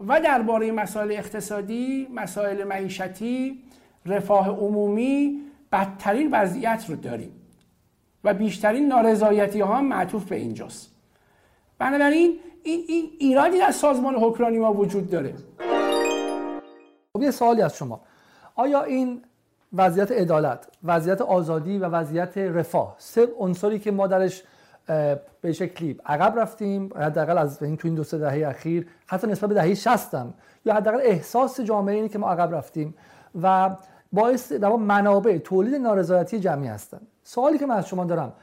[0.08, 3.64] و درباره مسائل اقتصادی مسائل معیشتی
[4.06, 7.32] رفاه عمومی بدترین وضعیت رو داریم
[8.24, 10.92] و بیشترین نارضایتی ها هم معطوف به اینجاست.
[11.78, 15.34] بنابراین این, این ایرادی در سازمان حکمرانی ما وجود داره.
[17.14, 18.02] خب یه سوالی از شما.
[18.56, 19.22] آیا این
[19.74, 24.44] وضعیت عدالت وضعیت آزادی و وضعیت رفاه سه عنصری که ما درش
[25.42, 29.50] به شکلی عقب رفتیم حداقل از این تو این دو سه دهه اخیر حتی نسبت
[29.50, 30.14] به دهه 60
[30.66, 32.94] یا حداقل احساس جامعه اینه که ما عقب رفتیم
[33.42, 33.76] و
[34.12, 38.34] باعث در منابع تولید نارضایتی جمعی هستند سوالی که من از شما دارم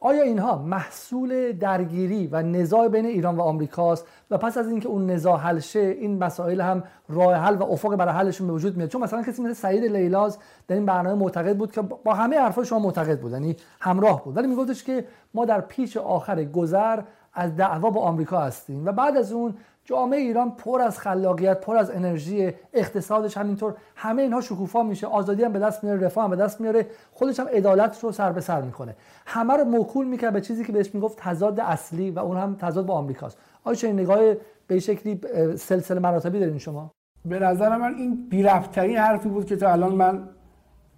[0.00, 5.10] آیا اینها محصول درگیری و نزاع بین ایران و آمریکاست و پس از اینکه اون
[5.10, 8.88] نزاع حل شه این مسائل هم راه حل و افق برای حلشون به وجود میاد؟
[8.88, 12.64] چون مثلا کسی مثل سعید لیلاز در این برنامه معتقد بود که با همه حرفای
[12.64, 14.36] شما معتقد بود یعنی همراه بود.
[14.36, 17.02] ولی میگفتش که ما در پیچ آخر گذر
[17.34, 21.76] از دعوا با آمریکا هستیم و بعد از اون جامعه ایران پر از خلاقیت پر
[21.76, 23.74] از انرژی اقتصادش همینطور.
[23.96, 25.06] همه اینها شکوفا میشه.
[25.06, 26.86] آزادی هم به دست میاره رفاه هم به دست میاره.
[27.12, 30.72] خودش هم عدالت رو سر به سر می‌کنه همه رو موکول می‌کنه به چیزی که
[30.72, 33.38] بهش می‌گفت تضاد اصلی و اون هم تضاد با آمریکاست.
[33.64, 34.34] آیا چه نگاه
[34.66, 35.20] به شکلی
[35.56, 36.90] سلسله مراتبی دارین شما؟
[37.24, 40.28] به نظر من این بیرفترین حرفی بود که تا الان من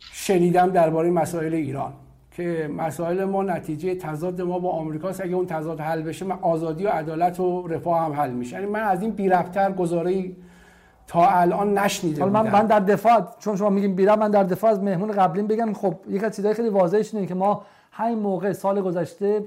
[0.00, 1.92] شنیدم درباره مسائل ایران.
[2.36, 6.86] که مسائل ما نتیجه تضاد ما با آمریکاست اگه اون تضاد حل بشه من آزادی
[6.86, 8.56] و عدالت و رفاه هم حل میشه.
[8.56, 10.30] یعنی من از این بیرفتر گزاره
[11.06, 14.82] تا الان نشنیده من من در دفاع چون شما میگین بیرم من در دفاع از
[14.82, 18.80] مهمون قبلیم بگم خب یک از چیزای خیلی واضحش اینه که ما همین موقع سال
[18.80, 19.44] گذشته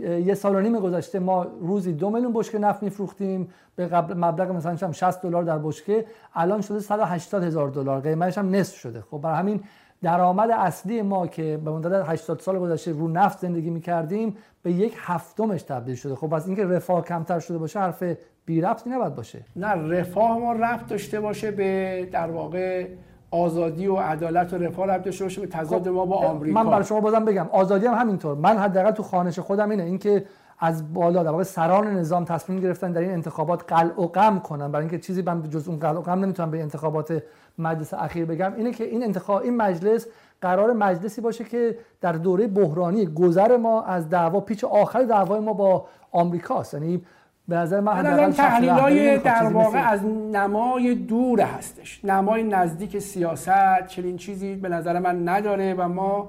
[0.00, 3.48] یه سال و نیم گذشته ما روزی دو میلیون بشکه نفت میفروختیم.
[3.76, 6.06] به قبل مبلغ مثلا 60 دلار در بشکه.
[6.34, 8.00] الان شده 180 هزار دلار.
[8.00, 9.00] قیمتش هم نصف شده.
[9.10, 9.60] خب برای همین
[10.02, 14.94] درآمد اصلی ما که به مدت 80 سال گذشته رو نفت زندگی می‌کردیم به یک
[14.96, 16.14] هفتمش تبدیل شده.
[16.14, 18.02] خب از اینکه رفاه کمتر شده باشه حرف
[18.46, 19.40] بی رفتی نباید باشه.
[19.56, 22.86] نه رفاه ما رفت داشته باشه به در واقع
[23.30, 26.62] آزادی و عدالت و رفاه رفت داشته باشه به تضاد خب، ما با آمریکا.
[26.62, 28.34] من برای شما بازم بگم آزادی هم همینطور.
[28.34, 29.82] من حداقل تو خانش خودم اینه.
[29.82, 30.24] اینکه
[30.60, 34.72] از بالا در واقع سران نظام تصمیم گرفتن در این انتخابات قلع و قم کنن.
[34.72, 37.22] برای اینکه چیزی من جز اون قلع و قم نمی‌تونم به انتخابات
[37.58, 38.54] مجلس اخیر بگم.
[38.54, 40.06] اینه که این انتخاب این مجلس
[40.40, 45.52] قرار مجلسی باشه که در دوره بحرانی گذر ما از دعوا پیچ آخر دعوای ما
[45.52, 47.02] با آمریکاست یعنی
[47.48, 52.04] به نظر من تحلیل در واقع از نمای دور هستش.
[52.04, 56.28] نمای نزدیک سیاست چنین چیزی به نظر من نداره و ما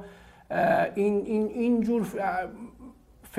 [0.96, 2.08] این این اینجور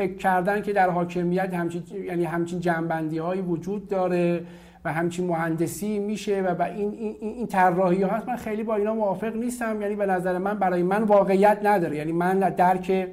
[0.01, 4.43] فکر کردن که در حاکمیت همچین یعنی همچین جنبندی هایی وجود داره
[4.85, 8.29] و همچین مهندسی میشه و این این این طراحی هست.
[8.29, 9.83] من خیلی با اینا موافق نیستم.
[9.83, 11.97] یعنی به نظر من برای من واقعیت نداره.
[11.97, 13.09] یعنی من درک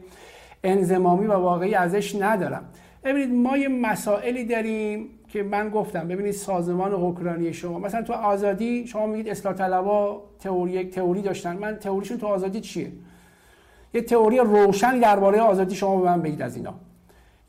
[0.63, 2.63] انزمامی و واقعی ازش ندارم.
[3.03, 6.07] ببینید ما یه مسائلی داریم که من گفتم.
[6.07, 7.79] ببینید سازمان حکمرانی شما.
[7.79, 11.57] مثلا تو آزادی شما میگید اصلاح طلبا تئوری تئوری داشتن.
[11.57, 12.91] من تئوریشون تو آزادی چیه؟
[13.93, 16.73] یه تئوری روشنی درباره آزادی شما به من بگید از اینا.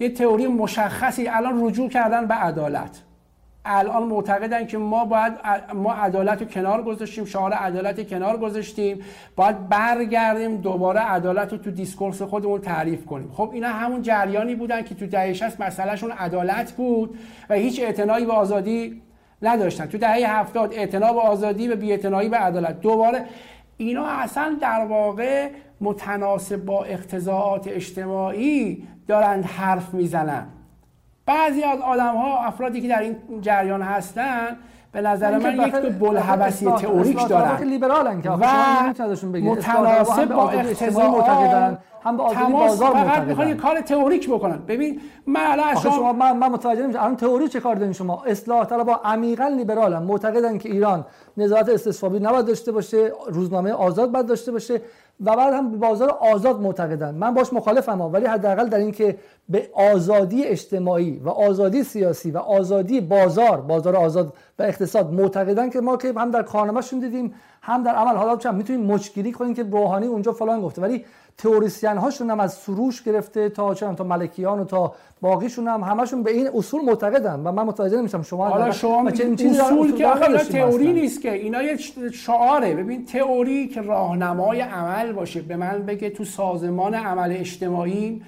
[0.00, 3.02] یه تئوری مشخصی الان رجوع کردن به عدالت.
[3.64, 5.32] الان معتقدن که ما باید
[5.74, 9.00] ما عدالت رو کنار گذاشتیم شعار عدالت کنار گذاشتیم.
[9.36, 13.30] باید برگردیم دوباره عدالت رو تو دیسکورس خودمون تعریف کنیم.
[13.32, 17.18] خب اینا همون جریانی بودن که تو دهه 60 مسئلهشون عدالت بود
[17.50, 19.02] و هیچ اعتنایی به آزادی
[19.42, 19.86] نداشتن.
[19.86, 22.80] تو دهه 70 اعتنا به آزادی و بی‌اعتنایی به عدالت.
[22.80, 23.24] دوباره
[23.76, 25.48] اینا اصلا در واقع
[25.80, 30.46] متناسب با اقتضاعات اجتماعی دارند حرف می‌زنن.
[31.26, 34.56] بعضی از آدم ها افرادی که در این جریان هستن
[34.92, 37.62] به نظر من یک تو بلحبسی تئوریک دارن.
[37.62, 38.44] لیبرالن که و
[39.42, 41.28] متناسب با اقتضاعات
[42.04, 44.58] هم به آزادی بازار فقط می‌خوان یه کار تئوریک بکنن.
[44.68, 46.98] ببین من الان شما من, من متوجه نمیشم.
[46.98, 51.04] الان تئوری چه کار دارین شما؟ اصلاح طلبها عمیقا لیبرالن معتقدن که ایران
[51.36, 54.80] نظارت استصوابی نباید داشته باشه روزنامه آزاد باید داشته باشه.
[55.20, 57.14] و بعد هم بازار آزاد معتقدن.
[57.14, 63.00] من باش مخالفم ولی حداقل در اینکه به آزادی اجتماعی و آزادی سیاسی و آزادی
[63.00, 67.34] بازار بازار آزاد و اقتصاد معتقدن که ما که هم در کارنامه‌شون دیدیم
[67.68, 70.82] هم در عمل حالا چند می‌تونیم مچگیری کنیم که روحانی اونجا فلان گفته.
[70.82, 71.04] ولی
[71.38, 76.22] تئوریسین هاشون هم از سروش گرفته تا چند تا ملکیان و تا باقیشون هم همشون
[76.22, 77.40] به این اصول معتقدن.
[77.44, 81.76] و من متوجه نمیشم شما حالا شما اصول که آخه تئوری نیست که اینا یه
[82.12, 82.74] شعاره.
[82.74, 85.40] ببین تئوری که راهنمای عمل باشه.
[85.40, 88.22] به من بگه تو سازمان عمل اجتماعی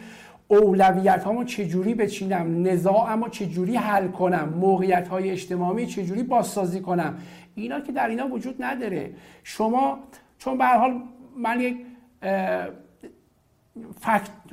[0.48, 7.14] اولویت هامو چجوری بچینم نزاعمو چجوری حل کنم موقعیت های اجتماعی چجوری بازسازی کنم.
[7.60, 9.10] اینا که در اینا وجود نداره.
[9.44, 9.98] شما
[10.38, 11.02] چون به حال
[11.36, 11.76] من یک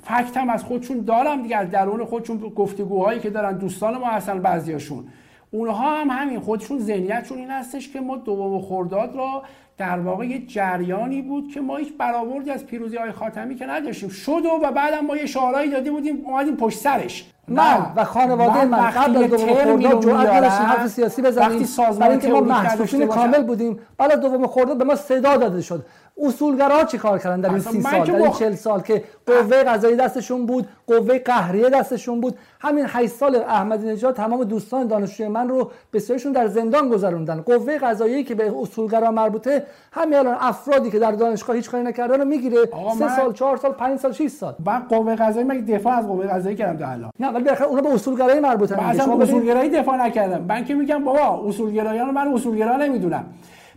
[0.03, 4.41] فکت, هم از خودشون دارم دیگه از درون خودشون گفتگوهایی که دارن دوستان ما هستن
[4.41, 5.07] بعضیاشون.
[5.51, 9.43] اونها هم همین خودشون ذهنیتشون این هستش که ما دوم خرداد را
[9.77, 14.09] در واقع یه جریانی بود که ما هیچ برآوردی از پیروزی های خاتمی که نداشتیم.
[14.09, 17.31] شد و بعدم ما یه شعارهایی دادیم بودیم اومدیم پشت سرش.
[17.47, 21.49] من و خانواده من, من قبل از دوم خرداد جرأت نداشتیم حرف سیاسی بزنیم.
[21.49, 25.61] وقتی سازمان اینکه ما محسوسین کامل بودیم بعد از دوم خرداد به ما صدا داده
[25.61, 25.85] شد.
[26.21, 29.95] اصولگرا چی کار کردن در این سی سال؟ در این چل سال که قوه قضایی
[29.95, 32.37] دستشون بود قوه قهریه دستشون بود.
[32.59, 37.41] همین 8 سال احمدی نژاد تمام دوستان دانشجوی من رو بسیارشون در زندان گذروندن.
[37.41, 42.19] قوه قضایی که به اصولگرا مربوطه همین الان افرادی که در دانشگاه هیچ کاری نکردن
[42.19, 42.57] رو می‌گیره
[42.99, 44.55] سه سال چهار سال پنج سال 6 سال.
[44.65, 47.11] من قوه قضایی مگه دفاع از قوه قضایی کردم تا الان.
[47.19, 50.41] نه ولی بالاخره اونا به اصولگرایی مربوطه شما اصولگرایی دفاع نکردم.
[50.41, 53.25] من که میگم بابا اصولگرایان من اصولگرا نمی‌دونم.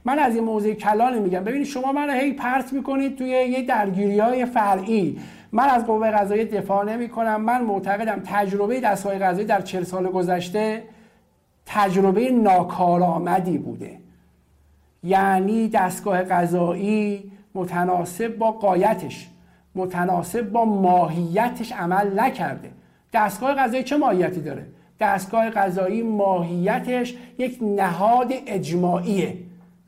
[0.04, 1.44] من از این موضوع کلان میگم.
[1.44, 5.18] ببینید شما من هی پرت می‌کنید توی یه درگیری های فرعی.
[5.52, 10.06] من از قوه قضایی دفاع نمی کنم من معتقدم تجربه دستگاه قضایی در چل سال
[10.06, 10.82] گذشته
[11.66, 13.98] تجربه ناکارآمدی بوده.
[15.02, 19.28] یعنی دستگاه قضایی متناسب با قایتش
[19.74, 22.70] متناسب با ماهیتش عمل نکرده.
[23.12, 24.66] دستگاه قضایی چه ماهیتی داره؟
[25.00, 29.36] دستگاه قضایی ماهیتش یک نهاد اجماعیه.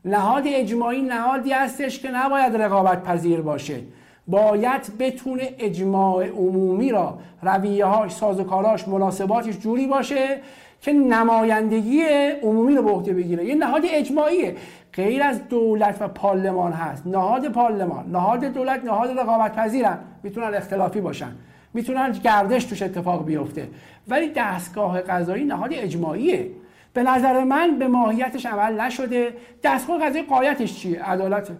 [0.05, 3.79] نهاد اجماعی نهادی هستش که نباید رقابت پذیر باشه.
[4.27, 10.39] باید بتونه اجماع عمومی را رویه هاش سازوکاراش مناسباتش جوری باشه
[10.81, 12.01] که نمایندگی
[12.43, 13.45] عمومی رو به عهده بگیره.
[13.45, 14.55] یه نهاد اجماعیه.
[14.93, 17.07] غیر از دولت و پارلمان هست.
[17.07, 21.31] نهاد پارلمان نهاد دولت نهاد رقابت پذیرن می‌تونن اختلافی باشن.
[21.73, 23.67] می‌تونن گردش توش اتفاق بیفته.
[24.07, 26.51] ولی دستگاه قضایی نهاد اجماعیه.
[26.93, 29.33] به نظر من به ماهیتش عمل نشده.
[29.63, 31.51] دستگاه قضایی قایتش چیه؟ عدالت.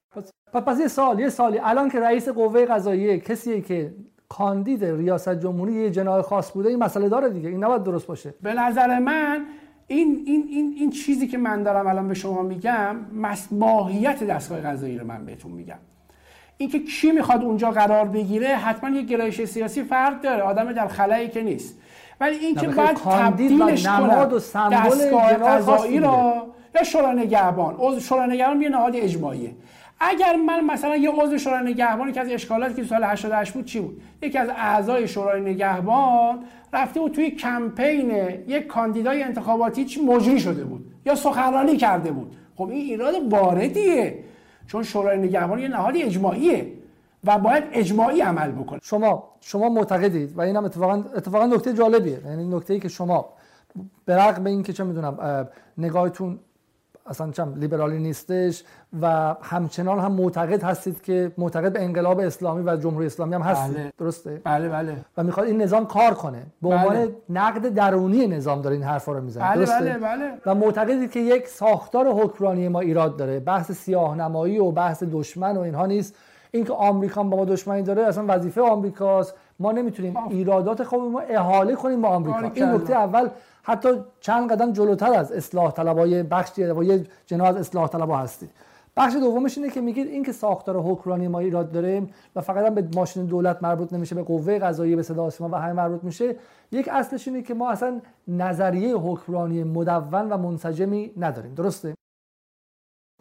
[0.54, 1.60] پس پس یه سال یه سالی.
[1.64, 3.94] الان که رئیس قوه قضاییه کسیه که
[4.30, 7.50] کاندید ریاست جمهوری یه جناح خاص بوده این مسئله داره دیگه.
[7.50, 8.34] این نباید درست باشه.
[8.42, 9.46] به نظر من
[9.94, 12.96] این, این, این, این چیزی که من دارم الان به شما میگم
[13.52, 15.80] ماهیت دستگاه قضایی رو من بهتون میگم.
[16.58, 20.42] اینکه کی می‌خواد اونجا قرار بگیره حتما یه گرایش سیاسی فرد داره.
[20.42, 21.78] آدم در خلایی که نیست.
[22.20, 24.26] ولی اینکه بعد تبدیلش کنه
[24.72, 27.76] دستگاه قضایی را یا شورای نگهبان.
[27.80, 29.52] عضو شورای نگهبان یه نهاد اجماعیه.
[30.00, 33.80] اگر من مثلا یه عضو شورای نگهبان که از اشکالاتی که سال 88 بود چی
[33.80, 38.12] بود؟ یکی از اعضای شورای نگهبان رفته بود توی کمپین
[38.48, 42.36] یک کاندیدای انتخاباتی چی مجری شده بود یا سخنرانی کرده بود.
[42.56, 44.24] خب این ایراد واردیه
[44.68, 46.74] چون شورای نگهبان یه نهاد اجماعیه
[47.24, 48.80] و باید اجماعی عمل بکنه.
[48.84, 52.20] شما شما معتقدید و اینم اتفاقا اتفاقا نکته جالبیه.
[52.26, 53.30] یعنی نکته ای که شما
[54.06, 56.40] به رغم اینکه چه می‌دونم نگاهتون
[57.06, 58.64] اصلا چم لیبرالی نیستش
[59.02, 63.76] و همچنان هم معتقد هستید که معتقد به انقلاب اسلامی و جمهوری اسلامی هم هستید.
[63.78, 63.94] بله.
[63.98, 64.98] درسته؟ بله بله.
[65.18, 66.44] و می‌خواد این نظام کار کنه.
[66.62, 67.16] به عنوان بله.
[67.30, 69.44] نقد درونی نظام داره این حرفا رو می‌زنه.
[69.44, 70.32] بله درسته؟ بله بله.
[70.46, 73.40] و معتقدید که یک ساختار حکمرانی ما ایراد داره.
[73.40, 76.16] بحث سیاه نمایی و بحث دشمن و اینها نیست.
[76.52, 79.36] اینکه آمریکا با ما دشمنی داره اصلا وظیفه آمریکاست.
[79.60, 82.52] ما نمی‌تونیم ایرادات خوب ما احاله کنیم با آمریکا.
[82.54, 83.30] این نکته اول
[83.64, 88.50] حتی چند قدم جلوتر از اصلاح طلبای بخش یه جناح از اصلاح طلبا هستید
[88.98, 92.76] بخش دومش اینه که میگید این که ساختار حکمرانی ما ایراد داره و فقط هم
[92.76, 96.36] به ماشین دولت مربوط نمیشه به قوه قضاییه به صدا و همه مربوط میشه
[96.72, 101.54] یک اصلش اینه که ما اصلا نظریه حکمرانی مدون و منسجمی نداریم.
[101.54, 101.96] درسته؟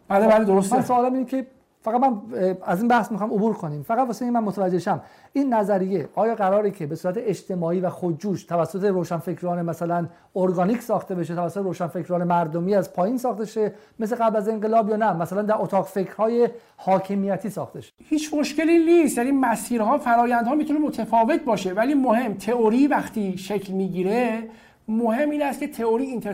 [0.09, 0.77] بله بله درسته.
[0.77, 1.47] من سوالم اینه که
[1.83, 2.21] فقط من
[2.67, 3.83] از این بحث می‌خوام عبور کنیم.
[3.83, 5.01] فقط واسه این من متوجه شم
[5.33, 11.15] این نظریه آیا قراره که به صورت اجتماعی و خودجوش توسط روشنفکران مثلا ارگانیک ساخته
[11.15, 15.43] بشه توسط روشنفکران مردمی از پایین ساخته شه مثل قبل از انقلاب یا نه مثلا
[15.43, 19.19] در اتاق فکرهای حاکمیتی ساخته شه؟ هیچ مشکلی نیست.
[19.19, 21.73] یعنی مسیرها فرایندها می‌تونه متفاوت باشه.
[21.73, 24.49] ولی مهم تئوری وقتی شکل می‌گیره
[24.89, 26.33] مهم این است که تئوری اینتر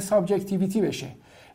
[0.80, 1.06] بشه.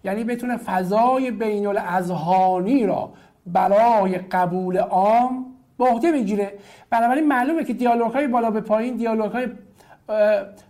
[0.04, 3.14] یعنی بتونه فضای بین الاذهانی را
[3.46, 5.46] برای قبول عام
[5.78, 6.54] به عهده بگیره
[6.90, 9.48] بنابراین معلومه که دیالوگ های بالا به پایین دیالوگ های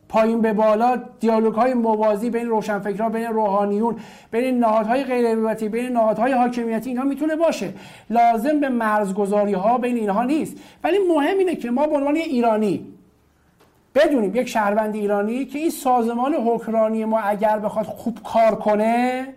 [0.09, 3.95] پایین به بالا دیالوگ های موازی بین روشنفکران بین روحانیون
[4.31, 7.73] بین نهادهای غیر دولتی بین نهادهای حاکمیتی اینها می‌تونه باشه.
[8.09, 10.57] لازم به مرزگذاری ها بین اینها نیست.
[10.83, 12.85] ولی مهم اینه که ما به عنوان ایرانی
[13.95, 19.27] بدونیم یک شهروند ایرانی که این سازمان حکمرانی ما اگر بخواد خوب کار کنه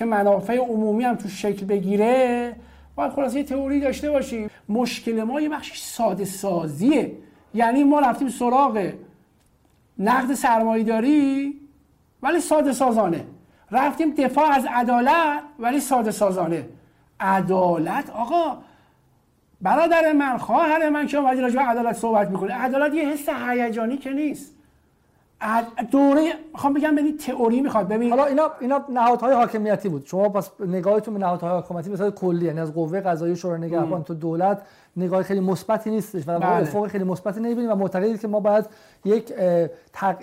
[0.00, 2.56] که منافع عمومی هم تو شکل بگیره
[2.96, 7.12] باید خلاصه یه تئوری داشته باشیم مشکل ما یه بخشش ساده سازیه.
[7.54, 8.92] یعنی ما رفتیم سراغ
[9.98, 11.60] نقد سرمایه‌داری
[12.22, 13.24] ولی ساده سازانه.
[13.70, 16.68] رفتیم دفاع از عدالت ولی ساده سازانه.
[17.20, 18.58] عدالت آقا
[19.60, 22.54] برادر من خواهر من که اومدی راجع عدالت صحبت می‌کنه.
[22.54, 24.54] عدالت یه حس هیجانی که نیست.
[25.90, 27.88] دوره می‌خوام بگم ببین تئوری می‌خواد.
[27.88, 30.06] ببین حالا اینا اینا نهادهای حاکمیتی بود.
[30.06, 34.14] شما پس نگاهتون به نهادهای حکومتی به کلی یعنی از قوه قضاییه شورای نگهبان تو
[34.14, 34.62] دولت
[34.96, 36.46] نگاه خیلی مثبتی نیستش و بله.
[36.46, 38.66] افق خیلی مثبتی نمی‌بینید و معتقدید که ما باید
[39.04, 39.32] یک
[39.92, 40.16] تق...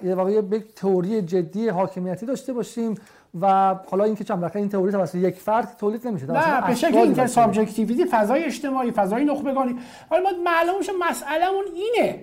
[0.49, 2.95] یک تئوری جدی حاکمیتی داشته باشیم
[3.41, 6.25] و حالا اینکه چند این تئوری توسط یک فرد تولید نمیشه.
[6.25, 9.79] نه به شکل intersubjectivity فضای اجتماعی فضای نخبگانی.
[10.09, 12.19] حالا ما معلومه مسئلهمون اینه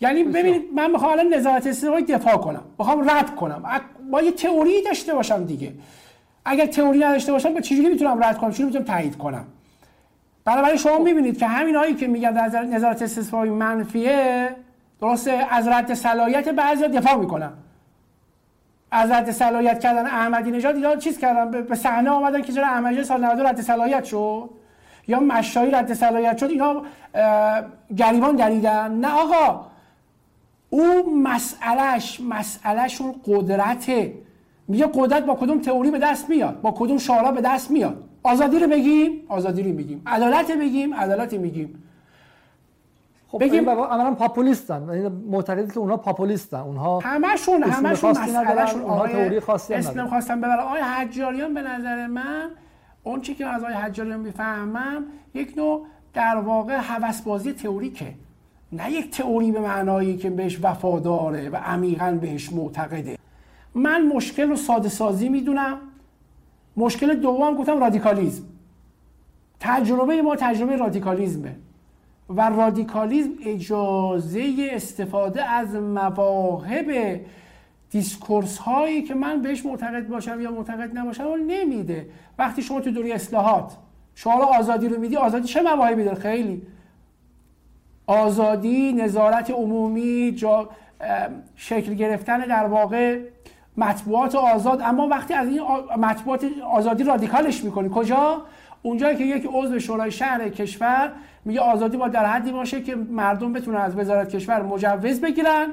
[0.00, 2.62] یعنی ببینید من می‌خوام الان نظارت استصوابی دفاع کنم.
[2.78, 3.80] می‌خوام رد کنم.
[4.10, 5.72] با یه تئوری داشته باشم دیگه.
[6.44, 9.44] اگر تئوری نداشته باشم به چجوری می‌تونم رد کنم؟ چجوری می‌تونم تایید کنم؟
[10.44, 12.32] بنابراین شما می‌بینید که همین هایی که میگن
[12.74, 14.48] نظارت استثنایی منفیه
[15.00, 17.52] درسته؟ از رد صلاحیت بعضی دفاع می‌کنم
[18.90, 23.04] از رد صلاحیت کردن احمدی نژاد اینا چیز کردن؟ به صحنه آمدن که چرا احمدی
[23.04, 24.50] سال 90 رد صلاحیت شد؟
[25.08, 26.82] یا مشایی رد صلاحیت شد؟ اینا
[27.96, 29.66] گریبان دریدن؟ نه آقا.
[30.74, 30.84] او
[31.22, 34.14] مسئلهش مسئلهشون قدرته.
[34.68, 38.58] میگه قدرت با کدوم تئوری به دست میاد؟ با کدوم شعارا به دست میاد؟ آزادی
[38.58, 40.02] رو بگیم آزادی رو میگیم.
[40.06, 41.82] عدالت بگیم عدالت میگیم.
[43.28, 44.88] خب بگیم اولا پاپولیستن.
[44.88, 46.60] یعنی معتقدی که اونها پاپولیستن.
[46.60, 50.66] اونها همشون همشون مسئلهشون اونها تئوری خاصی اسم خواستم ببرم.
[50.66, 52.50] آقای حجاریان به نظر من
[53.02, 55.04] اون چی که از آقای حجاریان می‌فهمم
[55.34, 58.14] یک نوع در واقع هوسبازی تئوریکه.
[58.74, 63.18] نه یک تئوری به معنایی که بهش وفاداره و عمیقا بهش معتقده.
[63.74, 65.78] من مشکل رو ساده سازی می‌دونم.
[66.76, 68.44] مشکل دوم گفتم رادیکالیزم.
[69.60, 71.56] تجربه ما تجربه رادیکالیزمه
[72.28, 77.20] و رادیکالیزم اجازه استفاده از مواهب
[77.90, 82.06] discourse هایی که من بهش معتقد باشم یا معتقد نباشم رو نمیده.
[82.38, 83.76] وقتی شما تو دوره اصلاحات
[84.14, 86.62] شعار آزادی رو میدی آزادی چه مواهبی داره؟ خیلی.
[88.06, 90.68] آزادی نظارت عمومی جا
[91.56, 93.18] شکل گرفتن در واقع
[93.76, 94.80] مطبوعات آزاد.
[94.82, 95.60] اما وقتی از این
[95.98, 98.42] مطبوعات آزادی رادیکالش می‌کنی کجا؟
[98.82, 101.12] اونجایی که یک عضو شورای شهر کشور
[101.44, 105.66] میگه آزادی با در حدی باشه که مردم بتونن از وزارت کشور مجوز بگیرن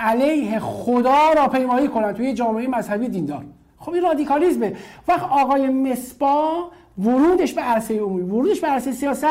[0.00, 3.44] علیه خدا را پیمایی کنن توی جامعه مذهبی دیندار.
[3.78, 4.76] خب این رادیکالیزمه.
[5.08, 9.24] وقت آقای مصبا ورودش به عرصه عمومی ورودش به عرصه سیاست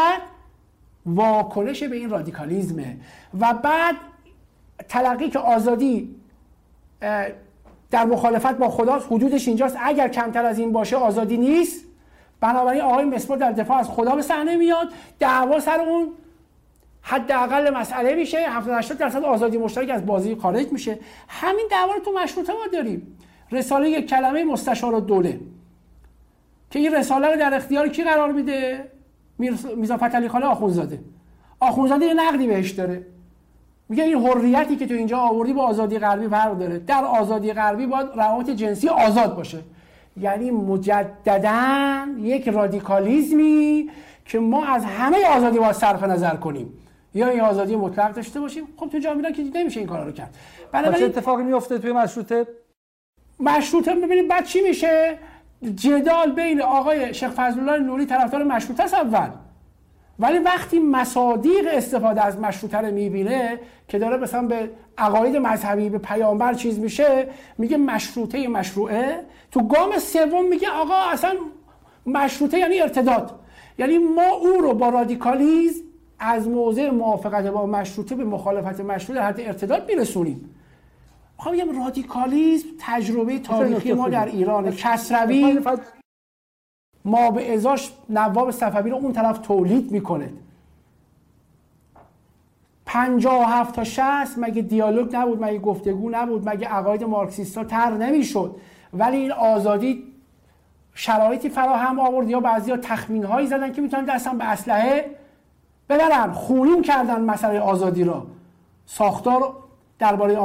[1.06, 2.97] واکنش به این رادیکالیزمه.
[3.39, 3.95] و بعد
[4.89, 6.16] تلقی که آزادی
[7.91, 9.78] در مخالفت با خدا حدودش اینجاست.
[9.80, 11.86] اگر کمتر از این باشه آزادی نیست.
[12.39, 14.88] بنابراین آقای مصباح در دفاع از خدا به صحنه میاد.
[15.20, 16.12] دعوا سر اون.
[17.01, 18.38] حداقل مسئله میشه.
[18.38, 20.99] 70 80 درصد آزادی مشترک از بازی خارج میشه.
[21.28, 23.18] همین دعوا رو تو مشروطه ما داریم.
[23.51, 25.39] رساله یک کلمه مستشار دوله.
[26.72, 28.91] که این رساله رو در اختیار کی قرار میده؟
[29.38, 31.00] میرزا فتحعلی خان آخونزاده.
[31.60, 33.06] آخونزاده یه نقدی بهش داره.
[33.90, 36.80] میگه این حریتی که تو اینجا آوردی با آزادی غربی فرق داره.
[36.80, 39.60] در آزادی غربی باید روابط جنسی آزاد باشه.
[40.18, 43.90] یعنی مجددا یک رادیکالیزمی
[44.26, 46.74] که ما از همه آزادی باید صرف نظر کنیم.
[47.14, 48.64] یا این آزادی مطلق داشته باشیم.
[48.78, 50.36] خب تو جامعه که نمیشه این کارا رو کرد.
[50.74, 52.48] چه اتفاقی میفته توی مشروطه؟
[53.40, 55.20] مشروطه ببینیم بعد چی میشه؟
[55.76, 59.30] جدال بین آقای شیخ فضلالله نوری طرفدار مشروطه است اول.
[60.20, 65.97] ولی وقتی مصادیق استفاده از مشروطه رو می‌بینه که داره مثلا به عقاید مذهبی به
[65.97, 69.20] پیامبر چیز میشه میگه مشروطه مشروعه.
[69.51, 71.32] تو گام سوم میگه آقا اصلا
[72.05, 73.39] مشروطه یعنی ارتداد.
[73.78, 75.84] یعنی ما او رو با رادیکالیزم
[76.20, 80.49] از موضع موافقت با مشروطه به مخالفت مشروطه حد ارتداد میرسونیم.
[81.52, 85.60] می‌خوام بگم رادیکالیزم تجربه تاریخی ما در ایران کسروی
[87.06, 90.34] ما به ازاش نواب صفوی رو اون طرف تولید می‌کنه.
[92.86, 98.56] پنجاه هفت تا شست مگه دیالوگ نبود مگه گفتگو نبود مگه عقاید مارکسیستا تر نمی‌شد.
[98.94, 100.04] ولی این آزادی
[100.94, 105.06] شرایطی فراهم آورد یا بعضیا تخمین هایی زدن که می‌تونن دستم به اسلحه
[105.89, 106.32] ببرن.
[106.32, 108.28] خونین کردن مسئله آزادی را.
[108.86, 109.62] ساختار
[110.00, 110.39] درباره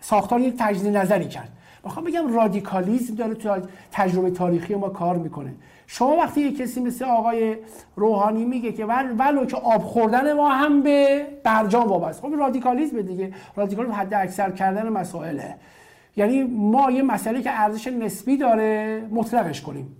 [0.00, 1.48] ساختار یک تجدید نظری کرد.
[1.84, 3.56] می‌خوام بگم رادیکالیزم داره تو
[3.92, 5.54] تجربه تاریخی ما کار می‌کنه.
[5.86, 7.56] شما وقتی یک کسی مثل آقای
[7.96, 12.28] روحانی میگه که ولو که آب خوردن ما هم به برجام وابسته.
[12.28, 13.32] خب رادیکالیزم دیگه.
[13.56, 15.54] رادیکالیزم حد اکثر کردن مسائله.
[16.16, 19.96] یعنی ما یه مسئله که ارزش نسبی داره مطلقش کنیم.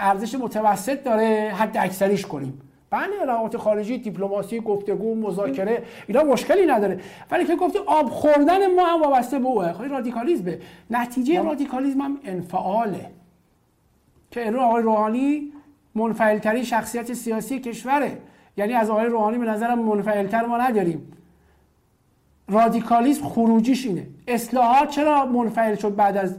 [0.00, 2.60] ارزش متوسط داره حد اکثریش کنیم.
[2.90, 7.00] بله روابط خارجی دیپلماسی گفتگو مذاکره اینا مشکلی نداره.
[7.30, 9.72] ولی که گفتی آب خوردن ما هم وابسته به اوه.
[9.72, 10.58] خیلی رادیکالیزمه.
[10.90, 13.10] نتیجه رادیکالیزم هم انفعاله.
[14.30, 15.52] که رو آقای روحانی
[15.94, 18.18] منفعلترین شخصیت سیاسی کشوره.
[18.56, 21.12] یعنی از آقای روحانی به نظرم منفعلتر ما نداریم.
[22.48, 24.06] رادیکالیزم خروجیش اینه.
[24.28, 26.38] اصلاحات چرا منفعل شد بعد از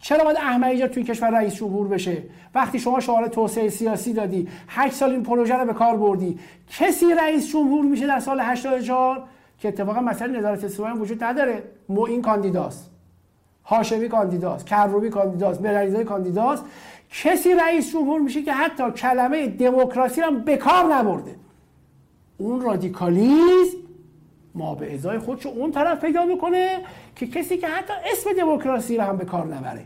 [0.00, 2.22] چرا باید احمدی توی کشور رئیس جمهور بشه؟
[2.54, 6.38] وقتی شما شعار توسعه سیاسی دادی 8 سال این پروژه رو به کار بردی.
[6.68, 9.22] کسی رئیس جمهور میشه در سال 84
[9.58, 11.62] که اتفاقا مسئله نظارت سیاسی وجود نداره.
[12.08, 12.90] این کاندیداست.
[13.64, 14.66] هاشمی کاندیداست.
[14.66, 15.60] کروبی کاندیداست.
[15.60, 16.64] مرزی کاندیداست.
[17.10, 21.36] کسی رئیس جمهور میشه که حتی کلمه دموکراسی رو به کار نبرده.
[22.38, 23.79] اون رادیکالیزم
[24.60, 26.78] ما به ازای خودشو اون طرف پیدا می‌کنه
[27.16, 29.84] که کسی که حتی اسم دموکراسی رو هم به کار نبره.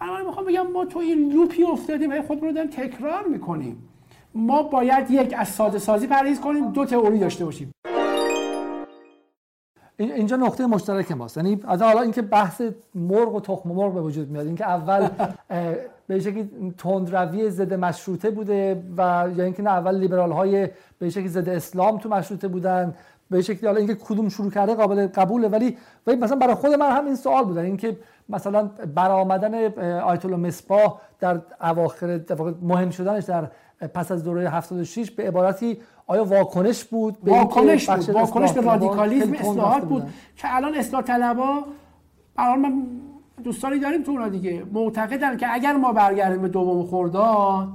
[0.00, 3.88] بنابراین می‌خوام بگم ما تو این loop ی افتادیم خود رو داریم تکرار می‌کنیم.
[4.34, 7.72] ما باید یک از ساده سازی پرهیز کنیم دو تئوری داشته باشیم.
[9.98, 11.36] اینجا نقطه مشترک ماست.
[11.36, 12.62] یعنی از حالا اینکه بحث
[12.94, 14.46] مرغ و تخم مرغ به وجود میاد.
[14.46, 15.08] اینکه اول
[16.08, 20.68] به شکلی تندروی ضد مشروطه بوده و یا اینکه نه اول لیبرال های
[20.98, 22.94] به شکلی ضد اسلام تو مشروطه بودن.
[23.30, 25.76] به شکلی حالا اینکه کدوم شروع کرده قابل قبوله ولی
[26.06, 27.96] ولی مثلا برای خود من هم این سوال بودن اینکه
[28.28, 29.54] مثلا برآمدن
[30.00, 32.20] آیت الله مصباح در اواخر
[32.62, 33.50] مهم شدنش در
[33.94, 38.10] پس از دوره 76 به عبارتی آیا واکنش بود؟ به واکنش بود.
[38.10, 40.02] واکنش به رادیکالیسم اصلاحات بود
[40.36, 41.64] که الان اصلاح طلبا
[42.36, 42.86] برای من
[43.44, 44.64] دوستانی داریم تو اونا دیگه.
[44.72, 47.68] معتقدن که اگر ما برگردیم به دوم خرداد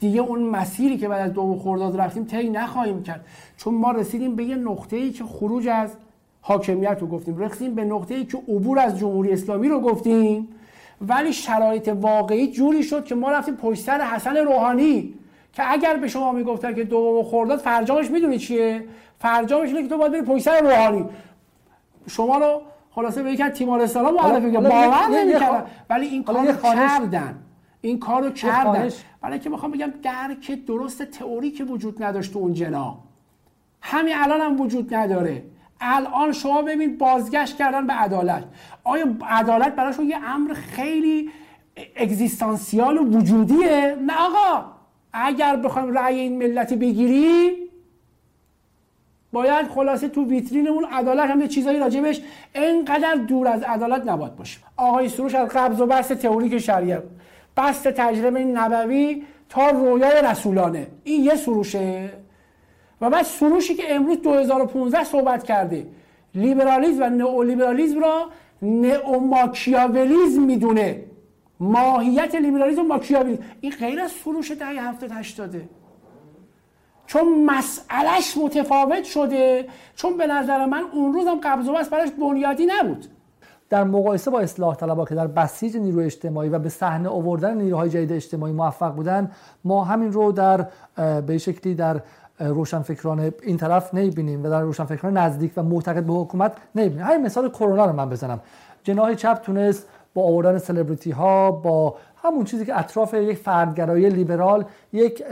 [0.00, 3.24] دیگه اون مسیری که بعد از دوم خرداد رفتیم طی نخواهیم کرد.
[3.56, 5.90] چون ما رسیدیم به یه نقطه‌ای که خروج از
[6.40, 7.38] حاکمیت رو گفتیم.
[7.38, 10.48] رسیدیم به نقطه‌ای که عبور از جمهوری اسلامی رو گفتیم.
[11.00, 15.14] ولی شرایط واقعی جوری شد که ما رفتیم پشت سر حسن روحانی
[15.52, 18.84] که اگر به شما می‌گفتن که دوم خرداد فرجامش می‌دونی چیه؟
[19.18, 21.04] فرجامش اینه که تو باید بری پشت سر روحانی.
[22.06, 27.38] شما رو خلاصه به یکی تیمارستان ها معرفی باور نمی‌کردن ولی این کارو کردن.
[27.80, 32.54] این کارو کردن برای که می‌خوام بگم درک درست تئوری که وجود نداشت تو اون
[32.54, 32.98] جنا.
[33.82, 35.42] همین الان هم وجود نداره.
[35.80, 38.44] الان شما ببین بازگشت کردن به عدالت.
[38.84, 41.30] آیا عدالت براشون یه امر خیلی
[41.96, 44.64] اگزیستانسیال و وجودیه؟ نه آقا.
[45.12, 47.50] اگر بخوایم رأی این ملت بگیری
[49.32, 52.20] باید خلاصه تو ویترینمون عدالت هم یه چیزایی راجبش
[52.54, 54.60] انقدر دور از عدالت نباید باشه.
[54.76, 57.02] آقای سروش از قبض و بست تئوریک شریعه
[57.58, 60.86] بست تجربه نبوی تا رویای رسولانه.
[61.04, 62.10] این یه سروشه.
[63.00, 65.86] و بعد سروشی که امروز 2015 صحبت کرده.
[66.34, 68.28] لیبرالیزم و نئولیبرالیزم را
[68.62, 71.04] نئوماکیاولیزم می‌دونه.
[71.60, 73.42] ماهیت لیبرالیزم ماکیاولیزم.
[73.60, 75.56] این غیر از سروش دهه 70 80
[77.06, 79.68] چون مسئلهش متفاوت شده.
[79.96, 83.06] چون به نظر من اون روز هم قبض و براش بنیادی نبود.
[83.70, 87.90] در مقایسه با اصلاح طلبها که در بسیج نیروی اجتماعی و به صحنه آوردن نیروهای
[87.90, 89.30] جدید اجتماعی موفق بودن
[89.64, 90.66] ما همین رو در
[91.20, 92.00] به شکلی در
[92.40, 97.04] روشنفکران این طرف نمی‌بینیم و در روشنفکران نزدیک و معتقد به حکومت نمی‌بینیم.
[97.04, 98.40] همین مثال کرونا رو من بزنم.
[98.82, 104.64] جناح چپ تونست با آوردن سلبریتی ها با همون چیزی که اطراف یک فردگرایی لیبرال
[104.92, 105.24] یک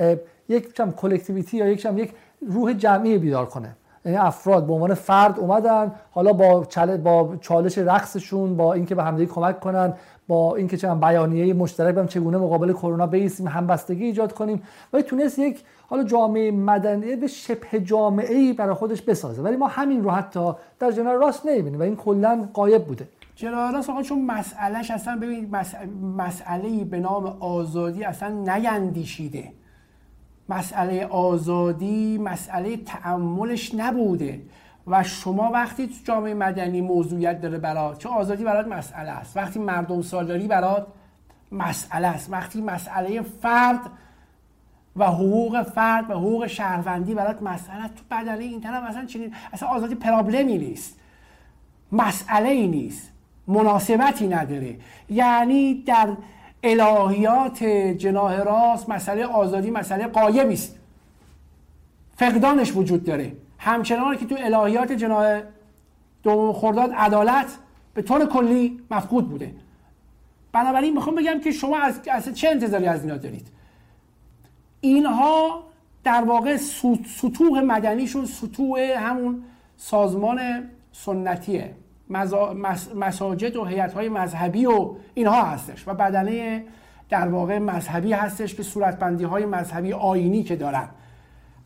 [0.49, 2.14] یک کلکتیویتی یا یک یک
[2.49, 3.76] روح جمعی بیدار کنه.
[4.07, 6.66] یعنی افراد به عنوان فرد اومدن حالا با
[7.04, 9.92] با چالش رقصشون با اینکه به همدیگه کمک کنن
[10.28, 14.62] با اینکه چه بیانیه مشترک بم چگونه مقابل کرونا بیسیم همبستگی ایجاد کنیم.
[14.92, 19.42] و تونست یک حالا جامعه مدنی به شبه جامعه ای برای خودش بسازه.
[19.42, 23.09] ولی ما همین رو حتی در جنرال راست نمی‌بینیم و این کلا قایب بوده.
[23.36, 25.57] جنرال راست آقا چون مسئلهش اصلا ببینید
[26.16, 29.52] مسئله به نام آزادی اصلا نیندیشیده.
[30.49, 34.40] مسئله آزادی مسئله تعملش نبوده.
[34.86, 39.36] و شما وقتی تو جامعه مدنی موضوعیت داره برات چه آزادی برات مسئله است.
[39.36, 40.86] وقتی مردم سالاری برات
[41.53, 42.32] مسئله است.
[42.32, 43.80] وقتی مسئله فرد
[44.97, 49.68] و حقوق فرد و حقوق شهروندی برات مسئله تو بدنه این طرف اصلا چنین اصلا
[49.68, 51.01] آزادی پرابلمی نیست.
[51.92, 53.12] مسئله ای نیست.
[53.47, 54.76] مناسبتی نداره.
[55.11, 56.09] یعنی در
[56.66, 57.64] الهیات
[57.98, 60.76] جناه راست مسئله آزادی مسئله قایبی است.
[62.16, 63.32] فقدانش وجود داره.
[63.58, 65.42] همچنان که تو الهیات جناه
[66.22, 67.46] دوم خرداد عدالت
[67.94, 69.54] به طور کلی مفقود بوده.
[70.52, 73.48] بنابراین می‌خوام بگم که شما از, از چه انتظاری از اینا دارید؟
[74.80, 75.62] اینها
[76.04, 76.56] در واقع
[77.20, 79.44] سطوح مدنیشون سطوح همون
[79.76, 81.74] سازمان سنتیه.
[82.94, 86.64] مساجد و هیئت های مذهبی و اینها هستش و بدنه
[87.09, 90.88] در واقع مذهبی هستش که صورتبندی های مذهبی آینی که دارن.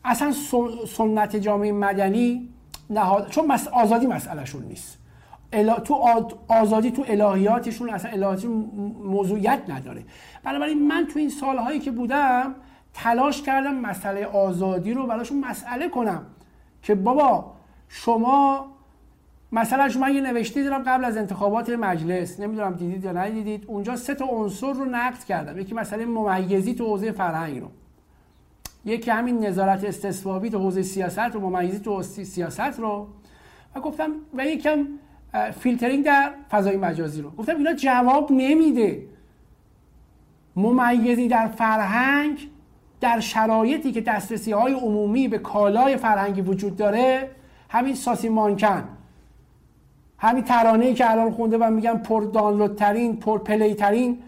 [0.05, 0.31] اصلا
[0.87, 2.49] سنت جامعه مدنی
[2.89, 4.97] نهاد چون آزادی مسئلهشون نیست.
[5.83, 6.17] تو
[6.47, 8.47] آزادی تو الهیاتشون اصلا الهیاتی
[9.03, 10.03] موضوعیت نداره.
[10.43, 12.55] بنابراین من تو این سالهایی که بودم
[12.93, 16.25] تلاش کردم مسئله آزادی رو براشون مسئله کنم
[16.81, 17.53] که بابا
[17.87, 18.70] شما
[19.51, 24.15] مثلا شما یه نوشته دارم قبل از انتخابات مجلس نمی‌دونم دیدید یا ندیدید اونجا سه
[24.15, 25.59] تا عنصر رو نقد کردم.
[25.59, 27.67] یکی مثلا ممیزی تو حوزه فرهنگ رو.
[28.85, 33.07] یکی همین نظارت استصوابی تو حوزه سیاست و ممیزی تو سیاست رو.
[33.75, 34.87] و گفتم و یکم
[35.59, 37.31] فیلترینگ در فضای مجازی رو.
[37.31, 39.03] گفتم اینا جواب نمیده.
[40.55, 42.49] ممیزی در فرهنگ
[43.01, 47.31] در شرایطی که دسترسی های عمومی به کالای فرهنگی وجود داره
[47.69, 48.90] همین ساسی مانکن.
[50.21, 54.19] همین ترانه که الان خونده و میگم پر دانلود ترین پر play ترین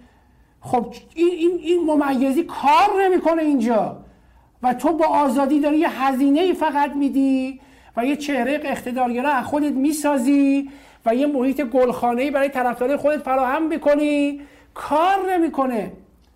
[0.61, 3.97] خب این, این, این ممیزی کار نمی‌کنه اینجا.
[4.63, 7.59] و تو با آزادی داری یه هزینه فقط میدی
[7.97, 10.69] و یه چهره اقتدارگرا خودت می‌سازی
[11.05, 14.41] و یه محیط گلخانه‌ای برای طرفدار خودت فراهم می‌کنی.
[14.73, 15.91] کار نمی‌کنه.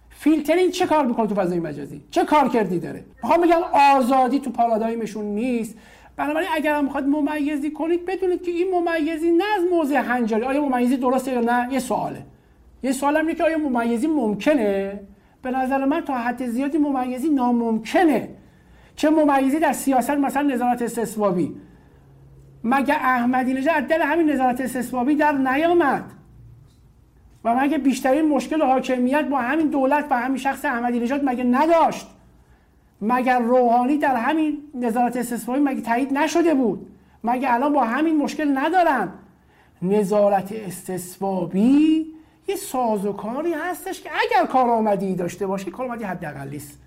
[0.10, 3.62] فیلترینگ چه کار می‌کنه تو فضای مجازی؟ چه کار کردی داره؟ می‌خوام بگم
[3.96, 5.76] آزادی تو پارادایمشون نیست.
[6.18, 10.44] بنابراین اگر هم می‌خواد ممیزی کنید بدونید که این ممیزی نه از موضع هنجاری.
[10.44, 12.26] آیا ممیزی درسته یا نه؟ یه سواله.
[12.84, 15.00] یه سوال هم که آیا ممیزی ممکنه؟
[15.42, 18.30] به نظر من تا حد زیادی ممیزی ناممکنه.
[18.96, 21.56] چه ممیزی در سیاست مثلا نظارت استثبابی
[22.64, 26.04] مگه احمدی نژاد دل همین نظارت استثبابی در نیامد؟
[27.44, 32.08] و مگه بیشترین مشکل حاکمیت با همین دولت و همین شخص احمدی نژاد مگه نداشت؟
[33.02, 36.88] مگر روحانی در همین نظارت استثبابی مگه تایید نشده بود؟
[37.24, 39.10] مگه الان با همین مشکل ندارن؟
[39.82, 42.06] نظارت استثبابی
[42.48, 46.80] یه سازوکاری هستش که اگر کارآمدی داشته باشه کارآمدی حداقلی است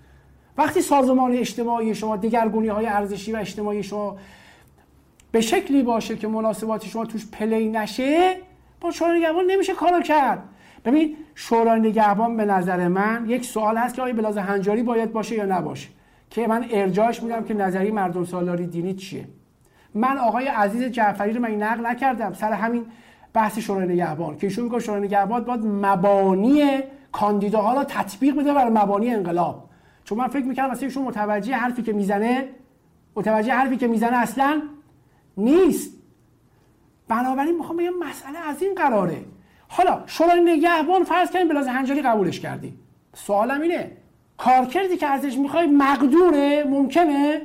[0.57, 4.17] وقتی سازمان اجتماعی شما دگرگونی های ارزشی و اجتماعی شما
[5.31, 8.37] به شکلی باشه که مناسبات شما توش پلی نشه
[8.81, 10.43] با شورای نگهبان نمیشه کارو کرد.
[10.85, 15.35] ببین شورای نگهبان به نظر من یک سوال هست که آیا بلاز هنجاری باید باشه
[15.35, 15.89] یا نباشه.
[16.31, 19.27] که من ارجاش میدم که نظری مردم سالاری دینی چیه.
[19.95, 22.85] من آقای عزیز جعفری رو من نقل نکردم؟ سر همین
[23.33, 24.37] بحث شورای نگهبان.
[24.37, 26.79] که ایشون میگه شورای نگهبان باید مبانی
[27.11, 29.69] کاندیداها رو تطبیق بده بر مبانی انقلاب.
[30.03, 32.49] چون من فکر می‌کردم مثلا ایشون متوجه حرفی که می‌زنه
[33.15, 34.61] متوجه حرفی که می‌زنه اصلا
[35.37, 35.97] نیست.
[37.07, 39.25] بنابراین می‌خوام بگم مسئله از این قراره.
[39.67, 42.73] حالا شورای نگهبان فرض کنیم بلاز هنجاری قبولش کردی.
[43.13, 43.91] سوالم اینه
[44.43, 47.41] کارکردی که ازش می‌خوای مقدوره ممکنه؟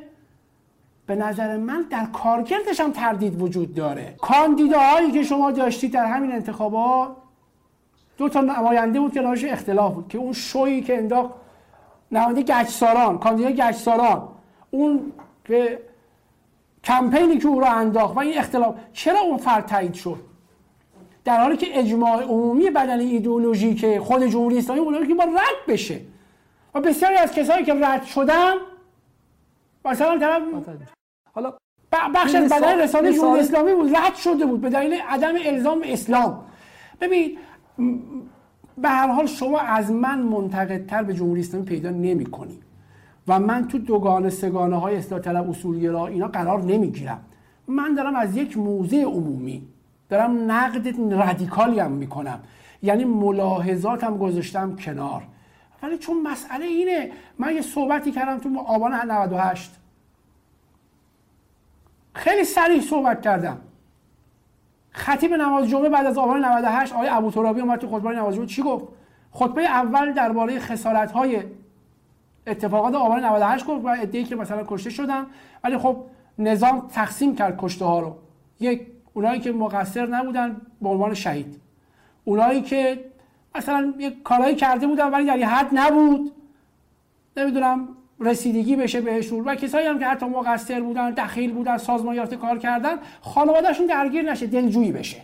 [1.06, 4.14] به نظر من در کارکردش هم تردید وجود داره.
[4.20, 7.10] کاندیداهایی که شما داشتید در همین انتخابات
[8.18, 11.34] دو تا نماینده بود که راهش اختلاف بود که اون شویی که انداخت
[12.12, 14.28] نماینده گچساران کاندیدای گچساران.
[14.70, 15.12] اون
[15.44, 15.80] که
[16.84, 20.18] کمپینی که او را انداخت و این اختلاف چرا اون فرد تایید شد؟
[21.24, 26.00] در حالی که اجماع عمومی بدن ایدئولوژی خود جمهوری اسلامی اون که با رد بشه.
[26.76, 28.54] و بسیاری از کسایی که رد شدن
[29.84, 30.42] مثلا طرف
[31.32, 31.52] حالا
[32.14, 36.44] بخش از بدن رسانه جمهوری اسلامی بود رد شده بود به دلیل عدم الزام اسلام.
[37.00, 37.38] ببین
[38.78, 42.58] به هر حال شما از من منتقدتر به جمهوری اسلامی پیدا نمی کنی
[43.28, 47.20] و من تو دوگانه سگانه های اصلاح طلب اصولگرا اینا قرار نمی‌گیرم.
[47.68, 49.68] من دارم از یک موضع عمومی
[50.08, 52.40] دارم نقد رادیکالی هم می‌کنم.
[52.82, 55.22] یعنی ملاحظاتم گذاشتم کنار.
[55.82, 59.70] ولی چون مسئله اینه من یه صحبتی کردم تو آبان 98
[62.16, 63.60] خیلی سریع صحبت کردم.
[64.90, 68.46] خطیب نماز جمعه بعد از آبان 98 آقای ابو ترابی اومد تو خطبه نماز جمعه
[68.46, 68.84] چی گفت؟
[69.32, 71.42] خطبه اول درباره خسارت های
[72.46, 75.26] اتفاقات آبان 98 گفت و ادعی که مثلا کشته شدن.
[75.64, 76.04] ولی خب
[76.38, 78.16] نظام تقسیم کرد کشته ها رو.
[78.60, 81.60] یک اونایی که مقصر نبودن به عنوان شهید.
[82.24, 83.04] اونایی که
[83.56, 86.32] مثلا یک کارایی کرده بودن ولی در حد نبود.
[87.36, 87.88] نمی‌دونم
[88.20, 89.44] رسیدگی بشه بهشون.
[89.44, 94.30] و کسایی هم که حتی مقصر بودن دخیل بودن سازمان یافته کار کردن خانوادهشون درگیر
[94.30, 95.16] نشه دلجویی بشه.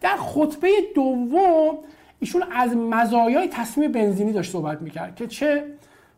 [0.00, 1.78] در خطبه دوم
[2.20, 5.64] ایشون از مزایای تصمیم بنزینی داشت صحبت می‌کرد که چه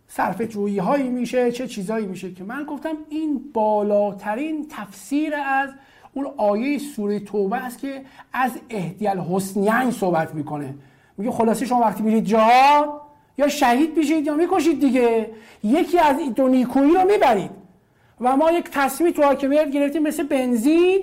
[0.08, 2.44] صرف جویی هایی میشه چه چیزایی میشه که.
[2.44, 5.68] من گفتم این بالاترین تفسیر از
[6.14, 10.74] اون آیه سوره توبه است که از اهدیل حسنیان صحبت می‌کنه.
[11.20, 13.00] میگه خلاصه شما وقتی میرید جهاد
[13.38, 15.30] یا شهید میشید یا می‌کشید دیگه.
[15.64, 17.50] یکی از دو نیکویی رو می‌برید.
[18.20, 21.00] و ما یک تصمیم تو حاکمیت گرفتیم مثل بنزین.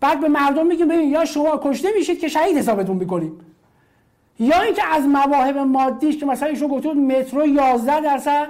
[0.00, 3.32] بعد به مردم میگیم ببین یا شما کشته میشید که شهید حسابتون می‌کنیم.
[4.38, 8.48] یا اینکه از مواهب مادیش که مثلا ایشون گفته مترو 11 درصد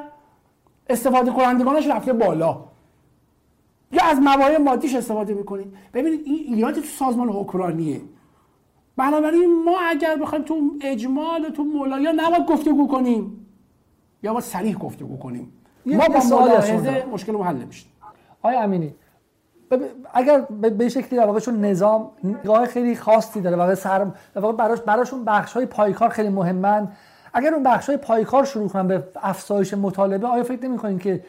[0.88, 2.58] استفاده کنندگانش رفته بالا.
[3.92, 5.66] یا از مواهب مادیش استفاده می‌کنید.
[5.94, 8.00] ببینید این ایراد تو سازمان حکمرانیه.
[9.00, 13.46] بنابراین ما اگر بخوایم تو اجمال و تو مولایی نباید گفتگو کنیم
[14.22, 15.52] یا باید صریح گفتگو کنیم.
[15.86, 17.86] ما با ملاحظه مشکل حل نمیشه
[18.42, 18.94] آیا امینی
[20.14, 20.40] اگر
[20.78, 25.24] به شکلی در واقع چون نظام نگاه خیلی خاصی داره واقع سر واقع براش براشون
[25.24, 26.88] بخش های پایکار خیلی مهمن.
[27.32, 31.24] اگر اون بخش های پایکار شروع کنن به افزایش مطالبه آیا فکر نمی که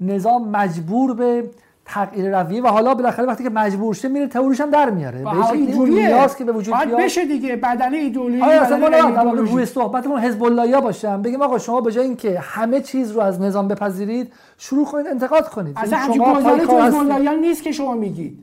[0.00, 1.50] نظام مجبور به
[1.84, 5.24] تغییر رویه و حالا بالاخره وقتی که مجبور شه میره تئوریش هم در میاره.
[5.24, 7.00] به شکلی که به وجود بیاد.
[7.00, 7.56] بشه دیگه.
[7.56, 11.22] بدنه ایدئولوژی آیا اصلا ما روی صحبتمون حزب الله باشم.
[11.22, 15.48] بگیم آقا شما به جای اینکه همه چیز رو از نظام بپذیرید شروع کنید انتقاد
[15.48, 15.78] کنید.
[15.78, 18.38] اصلا شما تو حزب الله نیست که شما میگید.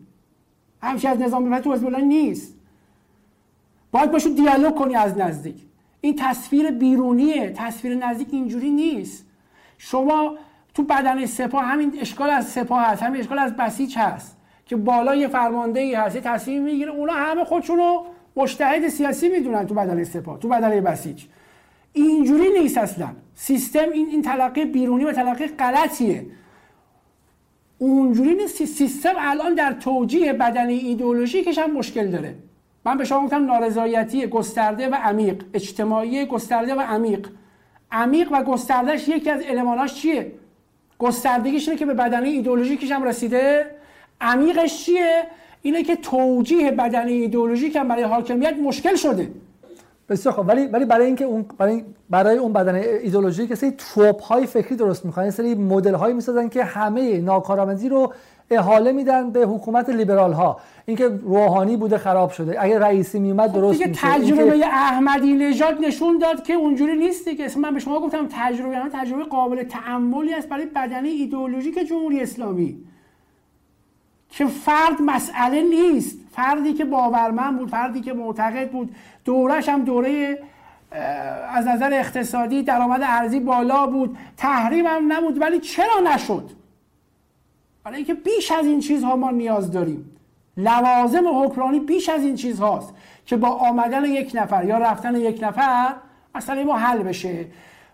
[0.81, 2.55] همش از نظام بپذیرید تو حزب الله نیست.
[3.91, 5.55] باید باشو دیالوگ کنی از نزدیک.
[6.01, 7.53] این تصویر بیرونیه.
[7.57, 9.25] تصویر نزدیک اینجوری نیست.
[9.77, 10.35] شما
[10.80, 15.15] تو بدن سپاه همین اشکال از سپاه هست همین اشکال از بسیج هست که بالا
[15.15, 18.03] یه فرمانده ای هست تصمیم می‌گیره اونا همه خودشونو
[18.36, 21.23] مشتهد سیاسی می‌دونن تو بدن سپاه تو بدن بسیج.
[21.93, 23.07] اینجوری نیست اصلا.
[23.36, 26.25] سیستم این این تلقی بیرونی و تلقی غلطیه.
[27.77, 32.36] اونجوری نیست سیستم الان در توجیه بدنی ایدئولوژیکش هم مشکل داره.
[32.86, 37.27] من به شما گفتم نارضایتی گسترده و عمیق اجتماعی گسترده و عمیق.
[37.91, 40.32] عمیق و گستردهش یکی از الماناش چیه؟
[40.99, 43.65] گستردگیش اینه که به بدنه ایدئولوژیکش هم رسیده.
[44.21, 45.23] عمیقش چیه؟
[45.61, 49.31] اینه که توجیه بدنه ایدئولوژیک هم برای حاکمیت مشکل شده.
[50.09, 54.45] بسیار خب ولی ولی برای اینکه اون برای برای اون بدن ایدئولوژیک سری تروپ های
[54.45, 58.13] فکری درست می‌کنن سری مدل هایی می‌سازن که همه ناکارآمدی رو
[58.51, 62.63] احاله میدن به حکومت لیبرال ها اینکه روحانی بوده خراب شده.
[62.63, 64.67] اگه رئیسی میومد درست میشه تجربه اینکه...
[64.67, 69.23] احمدی نژاد نشون داد که اونجوری نیست که من به شما گفتم تجربه هم تجربه
[69.23, 72.77] قابل تعملی است برای بدنه ایدئولوژیک جمهوری اسلامی.
[74.29, 76.17] که فرد مسئله نیست.
[76.31, 78.95] فردی که باورمند بود فردی که معتقد بود.
[79.25, 80.39] دورش هم دوره
[81.53, 84.17] از نظر اقتصادی درآمد ارزی بالا بود.
[84.37, 86.59] تحریم هم نبود ولی چرا نشد؟
[87.84, 90.15] برای اینکه بیش از این چیزها ما نیاز داریم.
[90.57, 92.93] لوازم حکمرانی بیش از این چیزهاست
[93.25, 95.93] که با آمدن یک نفر یا رفتن یک نفر
[96.36, 97.45] اصلا ما حل بشه.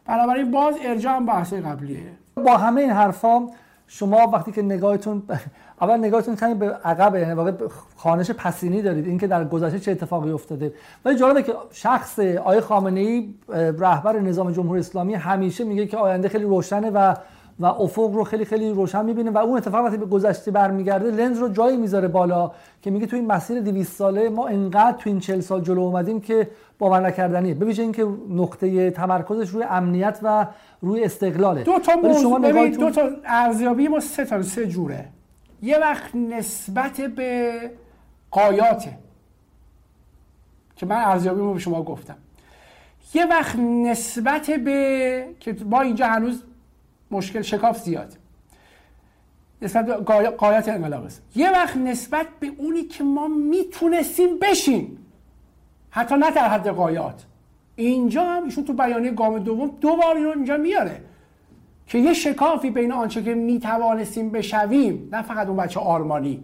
[0.05, 2.03] بنابراین باز ارجاع بحث قبلیه.
[2.35, 3.47] با همه این حرفا
[3.87, 5.23] شما وقتی که نگاهتون
[5.81, 7.51] اول نگاهتون کمی به عقب یعنی واقع
[7.95, 10.73] خانش پسینی دارید اینکه در گذشته چه اتفاقی افتاده.
[11.05, 13.33] ولی جالبه که شخص آقای خامنه ای
[13.79, 17.15] رهبر نظام جمهوری اسلامی همیشه میگه که آینده خیلی روشنه و
[17.59, 21.39] و افق رو خیلی خیلی روشن می‌بینه و اون اتفاق وقتی به گذشته برمیگرده لنز
[21.39, 22.51] رو جایی می‌ذاره بالا
[22.81, 26.21] که میگه تو این مسیر 200 ساله ما انقدر تو این 40 سال جلو اومدیم
[26.21, 26.49] که
[26.79, 27.53] باور نکردنیه.
[27.53, 30.47] ببینید اینکه نقطه تمرکزش روی امنیت و
[30.81, 31.63] روی استقلاله.
[31.63, 35.05] دو تا موضوع دو تا ارزیابی ما سه تا سه جوره.
[35.61, 37.53] یه وقت نسبت به
[38.31, 38.97] قایاته
[40.75, 42.15] که من ارزیابی رو به شما گفتم.
[43.13, 46.43] یه وقت نسبت به که با اینجا هنوز
[47.11, 48.17] مشکل شکاف زیاد.
[49.61, 49.93] نسبت به
[50.29, 54.97] قایات انقلاب است یه وقت نسبت به اونی که ما می‌تونستیم بشیم
[55.89, 57.25] حتی نه در حد قایات
[57.75, 61.01] اینجا هم ایشون تو بیانیه گام دوم دو بار رو اینجا میاره
[61.87, 66.43] که یه شکافی بین آنچه که می‌توانستیم بشویم نه فقط اون بچه آرمانی.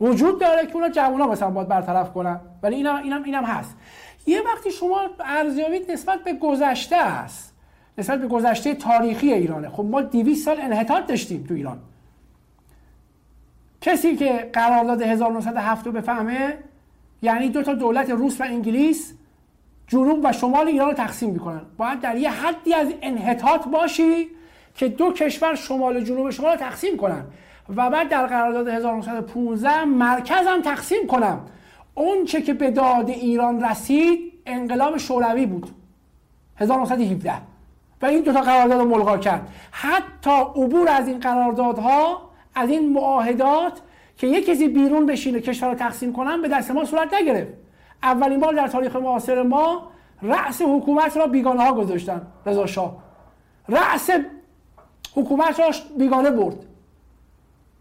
[0.00, 3.76] وجود داره که اونا جوونا مثلا باید برطرف کنن ولی اینم اینم اینم هست.
[4.26, 7.55] یه وقتی شما ارزیابی نسبت به گذشته است
[7.98, 9.68] نسبت به گذشته تاریخی ایرانه.
[9.68, 11.78] خب ما 200 سال انحطاط داشتیم تو ایران.
[13.80, 16.58] کسی که قرارداد 1907 رو بفهمه
[17.22, 19.14] یعنی دو تا دولت روس و انگلیس
[19.86, 21.60] جنوب و شمال ایران رو تقسیم می‌کنن.
[21.76, 24.28] باید در یه حدی از انحطاط باشی
[24.74, 27.24] که دو کشور شمال و جنوب شما رو تقسیم کنن.
[27.76, 31.40] و بعد در قرارداد 1915 مرکز هم تقسیم کنم.
[31.94, 35.70] اون چه که به داد ایران رسید انقلاب شوروی بود.
[36.56, 37.55] 1917
[38.02, 39.48] و این دو تا قرارداد رو ملغا کرد.
[39.70, 43.80] حتی عبور از این قراردادها از این معاهدات
[44.16, 47.52] که یک کسی بیرون بشینه کشور رو تقسیم کنن به دست ما صورت نگرفت.
[48.02, 49.88] اولین بار در تاریخ معاصر ما
[50.22, 52.96] رأس حکومت را بیگانه ها گذاشتن رضا شاه.
[53.68, 54.10] رأس
[55.14, 56.56] حکومت را بیگانه برد.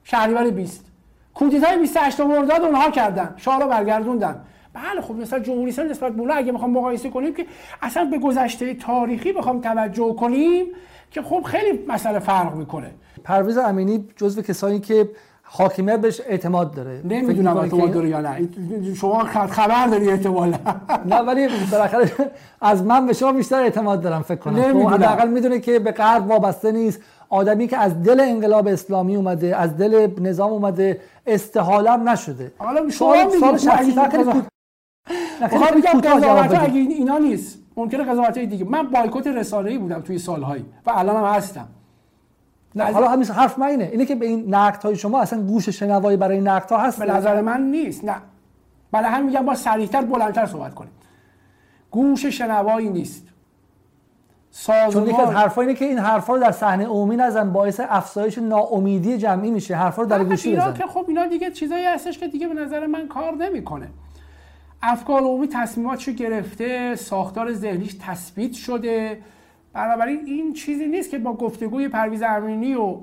[0.03, 0.85] شهریور 20
[1.33, 3.33] کودتای 28 مرداد اونها کردن.
[3.37, 4.45] شاه را برگردوندن.
[4.75, 7.45] بله خب مثلا جمهوری اسلامی نسبت به اگه می‌خوام مقایسه کنیم که
[7.81, 10.65] اصلا به گذشته تاریخی بخوام توجه کنیم
[11.11, 12.91] که خب خیلی مسئله فرق می‌کنه.
[13.23, 15.09] پرویز امینی جزو کسایی که
[15.43, 17.01] حاکمیت بهش اعتماد داره.
[17.03, 18.49] نمی‌دونم اعتماد داره یا نه.
[18.95, 20.49] شما خبر داری اعتماد
[21.11, 22.11] نه ولی بالاخره
[22.61, 24.73] از من به شما بیشتر اعتماد دارم فکر کنم.
[24.73, 27.01] خب، حداقل می‌دونه که به غرب وابسته نیست.
[27.29, 32.51] آدمی که از دل انقلاب اسلامی اومده از دل نظام اومده استحالم نشده.
[32.57, 33.15] حالا شما
[35.41, 38.65] میگید میگم قضاوت اگه اینا نیست ممکنه قضاوت دیگه.
[38.65, 41.67] من بایکوت رسانه‌ای بودم توی سالهایی و الان هم هستم.
[42.75, 43.89] نه حالا همین حرف من اینه.
[43.91, 46.99] اینه که به این نقد های شما اصلا گوش شنوایی برای این نقد ها هست؟
[46.99, 48.05] به نظر من نیست.
[48.05, 48.15] نه.
[48.91, 50.91] برای همین میگم با سریعتر بلندتر صحبت کنیم.
[51.91, 53.27] گوش شنوایی نیست.
[54.51, 57.81] سازمان چون یکی از حرفا اینه که این حرفا رو در صحنه عمومی نزن باعث
[57.89, 59.75] افزایش ناامیدی جمعی میشه.
[59.75, 60.73] حرفا رو در گوشی بزن.
[60.73, 63.87] که خب اینا دیگه چیزایی هستش که دیگه به نظر من کار نمی‌کنه.
[64.87, 69.21] افکار عمومی تصمیماتشو گرفته ساختار ذهنیش تثبیت شده.
[69.73, 72.97] بنابراین این چیزی نیست که با گفتگوی پرویز امینی و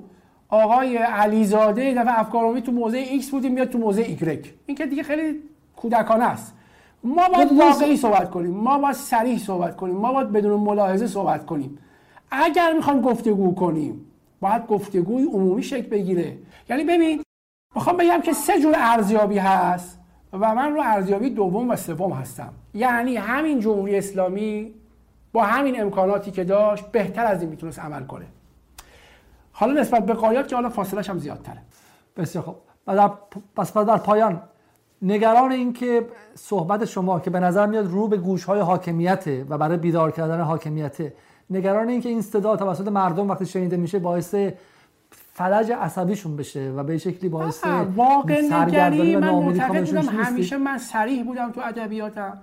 [0.49, 4.85] آقای علیزاده دفعه افکار عمومی تو موضع X بودیم میاد تو موضع Y این که
[4.85, 5.39] دیگه خیلی
[5.75, 6.53] کودکانه است.
[7.03, 8.51] ما باید واقعی صحبت کنیم.
[8.51, 9.95] ما باید سریح صحبت کنیم.
[9.95, 11.77] ما باید بدون ملاحظه صحبت کنیم.
[12.31, 14.05] اگر می‌خوایم گفتگو کنیم
[14.41, 16.37] باید گفتگوی عمومی شکل بگیره.
[16.69, 17.23] یعنی ببین
[17.75, 19.99] می‌خوام بگم که سه جور ارزیابی هست.
[20.33, 22.53] و من رو ارزیابی دوم و سوم هستم.
[22.73, 24.73] یعنی همین جمهوری اسلامی
[25.33, 28.25] با همین امکاناتی که داشت بهتر از این می‌تونست عمل کنه.
[29.51, 31.61] حالا نسبت به قایات که حالا فاصلش هم زیادتره.
[32.17, 32.55] بسیار خوب.
[32.87, 33.11] در
[33.55, 34.41] پس در پایان
[35.01, 39.57] نگران این که صحبت شما که به نظر میاد رو به گوش های حاکمیته و
[39.57, 41.13] برای بیدار کردن حاکمیته
[41.49, 44.35] نگران این که این صدا توسط مردم وقتی شنیده میشه باعث
[45.35, 47.65] فلج عصبیشون بشه و به شکلی باعث
[47.95, 52.41] واقع نگری من معتقد بودم همیشه من سریح بودم تو ادبیاتم.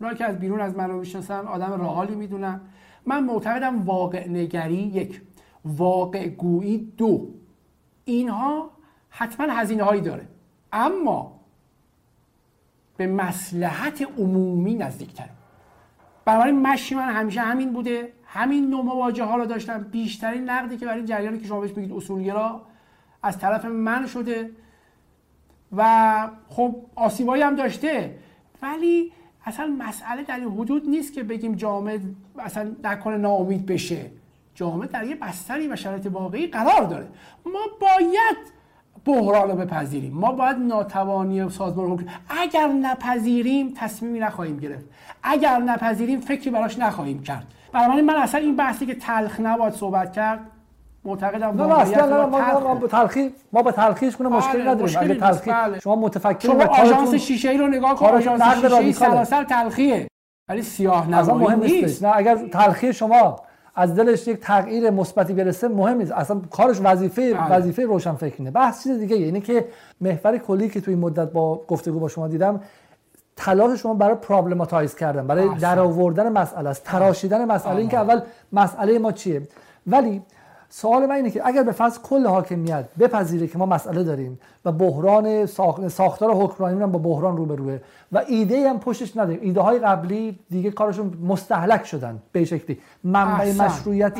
[0.00, 2.60] اونایی که از بیرون از من رو می‌شناسن آدم راحالی می‌دونن.
[3.06, 5.22] من معتقدم واقع نگری یک
[5.64, 7.28] واقع گویی دو.
[8.04, 8.70] اینها
[9.10, 10.28] حتما هزینه هایی داره.
[10.72, 11.40] اما
[12.96, 15.30] به مسلحت عمومی نزدیکتره.
[16.24, 18.12] بنابراین مشی من همیشه همین بوده.
[18.34, 21.96] همین نوع مواجه ها رو داشتم بیشترین نقدی که برای جریانی که شما بهش میگید
[21.96, 22.62] اصولگرا
[23.22, 24.50] از طرف من شده.
[25.76, 28.18] و خب آسیبایی هم داشته.
[28.62, 29.12] ولی
[29.46, 32.00] اصلا مسئله در این حدود نیست که بگیم جامعه
[32.38, 34.10] اصلا نکنه ناامید بشه.
[34.54, 37.06] جامعه در یه بستری و شرایط واقعی قرار داره.
[37.46, 38.36] ما باید
[39.04, 40.12] بحران رو بپذیریم.
[40.12, 44.84] ما باید ناتوانی سازمان حکم اگر نپذیریم تصمیمی نخواهیم گرفت.
[45.22, 47.46] اگر نپذیریم فکری براش نخواهیم کرد.
[47.74, 50.40] بنابراین من اصلا این بحثی که تلخ نباید صحبت کرد
[51.04, 54.98] معتقدم نه اصلا نه ما, ما با تلخی ما با تلخیش کنه مشکلی بله، نداریم
[55.00, 55.80] اگه تلخی بله.
[55.80, 60.08] شما متفکر شما آژانس شیشه ای رو نگاه کن آژانس شیشه ای سراسر تلخیه.
[60.48, 62.04] ولی سیاه نمایی نیست.
[62.04, 63.36] نه اگر تلخی شما
[63.74, 66.12] از دلش یک تغییر مثبتی برسه مهم نیست.
[66.12, 67.50] اصلا کارش وظیفه بله.
[67.50, 69.68] وظیفه روشن فکرینه بحث چیز دیگه اینه که
[70.00, 72.60] محور کلی که توی مدت با گفتگو با شما دیدم
[73.36, 77.76] تلاش شما برای پرابلماتایز کردن برای درآوردن مسئله است تراشیدن مسئله.
[77.76, 78.20] اینکه اول
[78.52, 79.42] مسئله ما چیه؟
[79.86, 80.22] ولی
[80.68, 84.72] سوال من اینه که اگر به فرض کل حاکمیت بپذیره که ما مسئله داریم و
[84.72, 85.46] بحران
[85.88, 87.78] ساختار حکمرانی هم با بحران روبروه
[88.12, 89.38] و ایده هم پشتش نداریم.
[89.42, 92.78] ایده های قبلی دیگه کارشون مستحلک شدن به شکلی.
[93.04, 94.18] منبع مشروعیت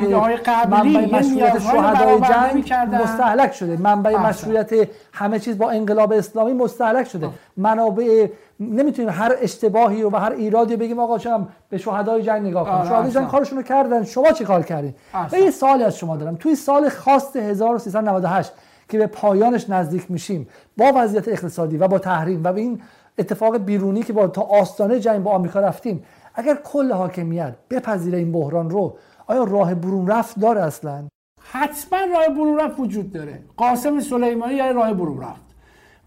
[0.69, 3.77] منبع مشروعیت شهدای جنگ مستحلک شده.
[3.77, 7.29] منبع مشروعیت همه چیز با انقلاب اسلامی مستحلک شده.
[7.57, 8.27] منابع
[8.59, 13.11] نمی‌تونیم هر اشتباهی و هر ایرادی بگیم آقا چم به شهدای جنگ نگاه کنیم؟ شهدای
[13.11, 14.03] جنگ کارشون رو کردن.
[14.03, 14.93] شما چه کار کردین؟
[15.31, 16.35] و یه سوالی از شما دارم.
[16.35, 18.53] توی سال خاص 1398
[18.89, 22.81] که به پایانش نزدیک میشیم با وضعیت اقتصادی و با تحریم و به این
[23.17, 26.03] اتفاق بیرونی که با تا آستانه جنگ با آمریکا رفتیم
[26.35, 28.97] اگر کل حاکمیت بپذیره این بحران رو
[29.27, 31.07] آیا راه برون رفت داره اصلا؟
[31.41, 33.39] حتما راه برون رفت وجود داره.
[33.57, 35.41] قاسم سلیمانی یعنی راه برون رفت.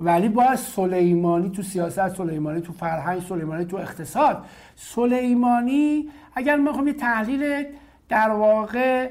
[0.00, 4.44] ولی باید سلیمانی تو سیاست سلیمانی تو فرهنگ سلیمانی تو اقتصاد.
[4.76, 7.64] سلیمانی اگر ما یه تحلیل
[8.08, 9.10] در واقع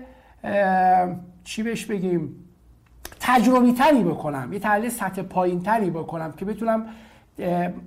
[1.43, 2.43] چی بهش بگیم
[3.20, 6.86] تجربی تری بکنم یه تحلیل سطح پایین تری بکنم که بتونم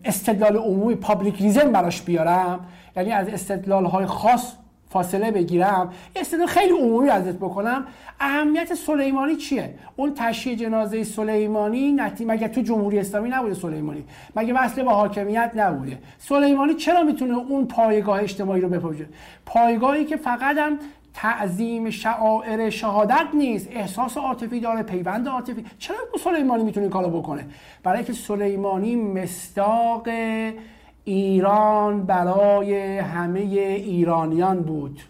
[0.05, 2.61] استدلال عمومی public reason براش بیارم.
[2.97, 4.53] یعنی از استدلال های خاص
[4.91, 5.93] فاصله بگیرم.
[6.17, 7.85] استدلال خیلی عمومی ازت بکنم.
[8.21, 14.05] اهمیت سلیمانی چیه؟ اون تشییع جنازه سلیمانی نتی مگه تو جمهوری اسلامی نبوده سلیمانی؟
[14.37, 19.07] مگه وصل به حاکمیت نبوده؟ سلیمانی چرا می‌تونه اون پایگاه اجتماعی رو بپوشه
[19.47, 20.79] پایگاهی که فقط هم
[21.15, 23.69] تعظیم شعائر شهادت نیست.
[23.71, 25.65] احساس عاطفی داره پیوند عاطفی.
[25.79, 27.47] چرا سلیمانی می‌تونه کارو بکنه؟
[27.83, 30.09] برای اینکه سلیمانی مستاق
[31.05, 35.01] ایران برای همه ایرانیان بود.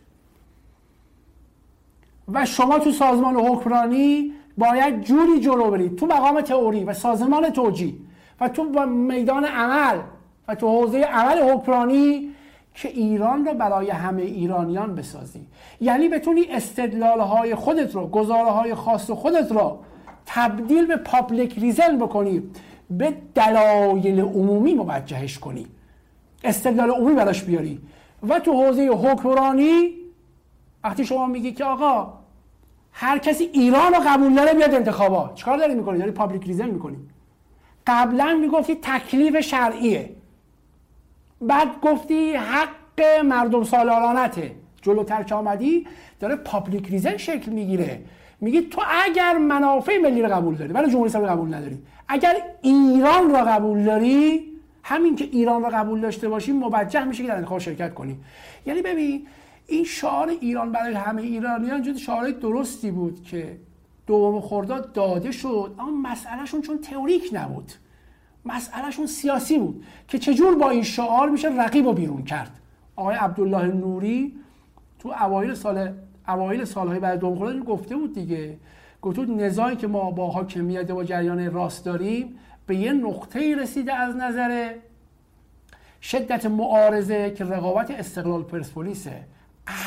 [2.32, 5.96] و شما تو سازمان حکمرانی باید جوری جلو برید.
[5.96, 7.98] تو مقام تئوری و سازمان توجی
[8.40, 9.98] و تو میدان عمل
[10.48, 12.29] و تو حوزه عمل حکمرانی
[12.80, 15.46] که ایران رو برای همه ایرانیان بسازی.
[15.80, 19.78] یعنی بتونی استدلال های خودت رو گزاره خاص خودت رو
[20.26, 22.42] تبدیل به public reason بکنی
[22.90, 25.66] به دلایل عمومی موجهش کنی.
[26.44, 27.80] استدلال عمومی براش بیاری.
[28.28, 29.90] و تو حوزه حکمرانی
[30.84, 32.12] وقتی شما میگی که آقا
[32.92, 35.34] هر کسی ایران رو قبول داره بیاد انتخابات.
[35.34, 36.96] چیکار داری می‌کنی؟ داری public reason می‌کنی.
[37.86, 40.19] قبلا می‌گفتی تکلیف شرعیه.
[41.40, 44.54] بعد گفتی حق مردم سالارانته.
[44.82, 45.86] جلوتر که آمدی
[46.20, 48.00] داره پابلیک ریزن شکل می‌گیره.
[48.40, 53.30] میگی تو اگر منافع ملی رو قبول داری ولی جمهوری اسلامی قبول نداری اگر ایران
[53.30, 54.50] رو قبول داری
[54.82, 58.18] همین که ایران رو قبول داشته باشی موجه میشه که در انتخاب شرکت کنی.
[58.66, 59.26] یعنی ببین
[59.66, 63.56] این شعار ایران برای همه ایرانیان جز شعار درستی بود که
[64.06, 67.72] دوم خرداد داده شد اما مسئلهشون چون تئوریک نبود.
[68.44, 72.50] مسئلهشون سیاسی بود که چجور با این شعار میشه رقیب رو بیرون کرد.
[72.96, 74.34] آقای عبدالله نوری
[74.98, 75.92] تو اوایل سال
[76.28, 78.56] اوایل سالهای بعد دوم گفته بود دیگه.
[79.02, 83.94] گفته بود نزاعی که ما با حاکمیت با جریان راست داریم به یه نقطه رسیده
[83.94, 84.74] از نظر
[86.02, 89.24] شدت معارضه که رقابت استقلال پرسپولیسه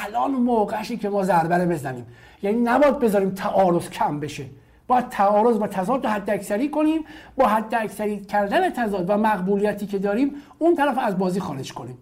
[0.06, 2.06] الان موقعشی که ما ضربه بزنیم.
[2.43, 4.45] یعنی نباید بذاریم تعارض کم بشه.
[4.88, 7.05] باید تعارض و تضاد رو حد اکثری کنیم
[7.36, 11.97] با حد اکثری کردن تضاد و مقبولیتی که داریم اون طرف از بازی خارج کنیم.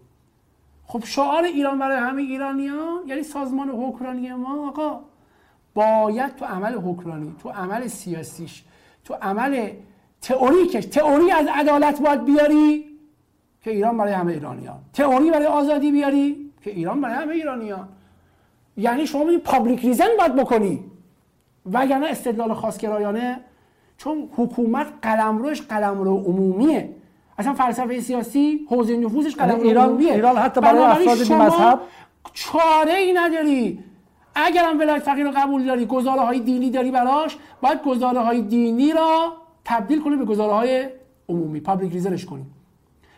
[0.86, 4.99] خب شعار ایران برای همه ایرانیان یعنی سازمان حکمرانی ما آقا
[5.73, 8.63] باید تو عمل حکمرانی تو عمل سیاسیش
[9.05, 9.69] تو عمل
[10.21, 12.86] تئوریکش تئوری از عدالت باید بیاری
[13.63, 14.79] که ایران برای همه ایرانیان.
[14.93, 17.88] تئوری برای آزادی بیاری که ایران برای همه ایرانیان.
[18.77, 20.90] یعنی شما می public reason باید بکنی.
[21.66, 23.39] وگرنه استدلال خاصگرایانه
[23.97, 26.89] چون حکومت قلمروش قلمرو عمومیه.
[27.38, 30.14] اصلا فلسفه سیاسی حوزه نفوذش یعنی قلمرو ایران عمومیه.
[30.14, 31.80] ایران حتی برای افراد مذهب
[32.34, 33.84] چاره ای نداری.
[34.36, 38.91] اگرم ولایت فقیه رو قبول داری گزاره های دینی داری براش باید گزاره های دینی
[38.91, 39.34] را
[39.66, 40.89] تبدیل کنی به گزاره های
[41.30, 42.45] عمومی public reason ش کنی.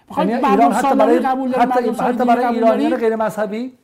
[0.10, 3.78] بخوای یعنی ایران حتی برای قبول داری حتی, حتی برای ایرانیان غیر مذهبی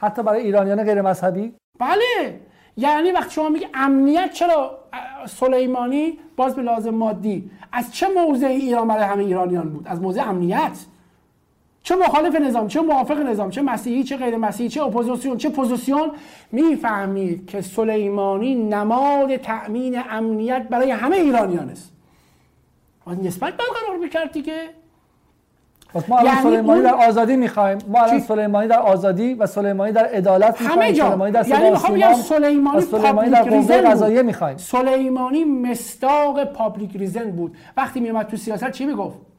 [0.00, 2.40] حتی برای ایرانیان غیر مذهبی بله!
[2.76, 4.78] یعنی وقتی شما میگی امنیت چرا
[5.26, 10.28] سلیمانی باز به لازم مادی؟ از چه موضعی ایران برای همه ایرانیان بود؟ از موضع
[10.28, 10.78] امنیت.
[11.82, 16.10] چه مخالف نظام چه موافق نظام چه مسیحی چه غیر مسیحی چه اپوزیسیون چه پوزیسیون؟
[16.52, 21.92] می‌فهمید که سلیمانی نماد تأمین امنیت برای همه ایرانیان است.
[23.04, 24.68] باید نسبت برقرار می‌کرد دیگه
[25.94, 27.78] پس ما الان یعنی سلیمانی اون- در آزادی می‌خوایم.
[27.88, 31.04] ما الان چی؟ سلیمانی در آزادی و سلیمانی در عدالت همه می‌خوایم جا.
[31.08, 34.22] سلیمانی در یعنی می‌خوام بگم سلیمانی سلیمانی در قوه قضاییه.
[34.22, 34.56] می‌خوایم.
[34.56, 37.56] سلیمانی مصداق public reason بود.
[37.76, 39.33] وقتی میومد تو سیاست چی می‌گفت؟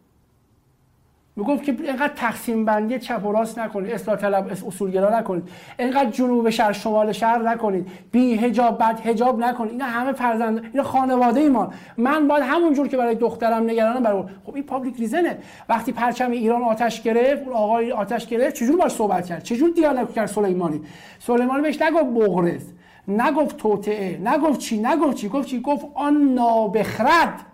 [1.38, 5.50] می‌گفت که اینقدر تقسیم بندی چپ و راست نکنید اصلاح طلب اصولگرا نکنید.
[5.80, 7.88] اینقدر جنوب شهر شمال شهر نکنید.
[8.12, 9.72] بی حجاب بد حجاب نکنید.
[9.72, 14.24] اینا همه فرزند اینا خانواده ایمان من باید همون جور که برای دخترم نگرانم برای.
[14.46, 15.38] خب این public reason ه
[15.70, 20.14] وقتی پرچم ایران آتش گرفت اون آقای آتش گرفت چجور باش صحبت کرد؟ چجور دیالوگ
[20.14, 20.82] کرد سلیمانی؟
[21.20, 22.64] سلیمانی بهش نگفت بغرض
[23.08, 24.18] نگفت توطئه.
[24.24, 27.46] نگفت چی؟ نگفت چی؟ گفت چی؟ گفت آن نابخرد.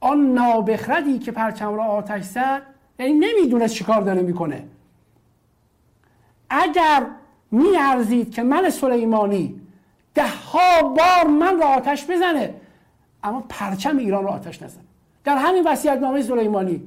[0.00, 2.62] آن نابخردی که پرچم را آتش زد
[2.98, 4.64] یعنی نمی‌دونست چیکار داره می‌کنه.
[6.50, 7.06] اگر
[7.50, 9.60] میارزید که من سلیمانی
[10.14, 12.54] ده ها بار من را آتش بزنه
[13.24, 14.82] اما پرچم ایران را آتش نزنه.
[15.24, 16.82] در همین وصیت نامه سلیمانی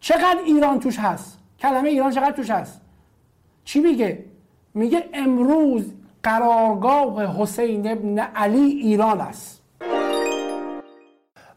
[0.00, 2.80] چقدر ایران توش هست؟ کلمه ایران چقدر توش هست؟
[3.64, 4.24] چی میگه؟
[4.74, 5.92] میگه امروز
[6.22, 9.57] قرارگاه حسین ابن علی ایران است.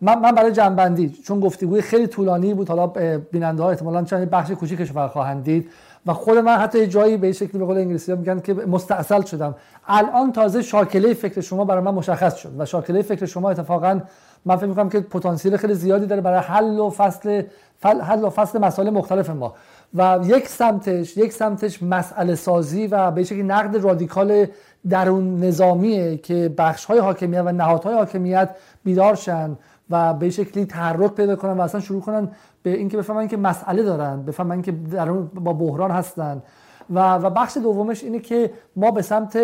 [0.01, 2.87] من, من برای جنبندی چون گفتگوی خیلی طولانی بود حالا
[3.31, 5.69] بیننده ها احتمالاً چند بخش کوچیکش رو خواهند دید
[6.05, 9.21] و خود من حتی یه جایی به شکلی به قول انگلیسی ها میگن که مستاصل
[9.21, 9.55] شدم.
[9.87, 14.01] الان تازه شاکله فکر شما برای من مشخص شد و شاکله فکر شما اتفاقا
[14.45, 17.43] من فکر می‌کنم که پتانسیل خیلی زیادی داره برای حل و فصل
[17.83, 19.53] حل و فصل مسائل مختلف ما.
[19.93, 24.45] و یک سمتش یک سمتش مسئله سازی و به شکلی نقد رادیکال
[24.89, 28.49] درون نظامیه که بخش های حاکمیت و نهادهای حاکمیت
[28.83, 29.57] بیدار شن.
[29.91, 32.29] و به شکلی تحرک پیدا کنن و اصلا شروع کنن
[32.63, 36.41] به اینکه بفهمن که مسئله دارن بفهمن که در با بحران هستن.
[36.89, 39.39] و و بخش دومش اینه که ما به سمت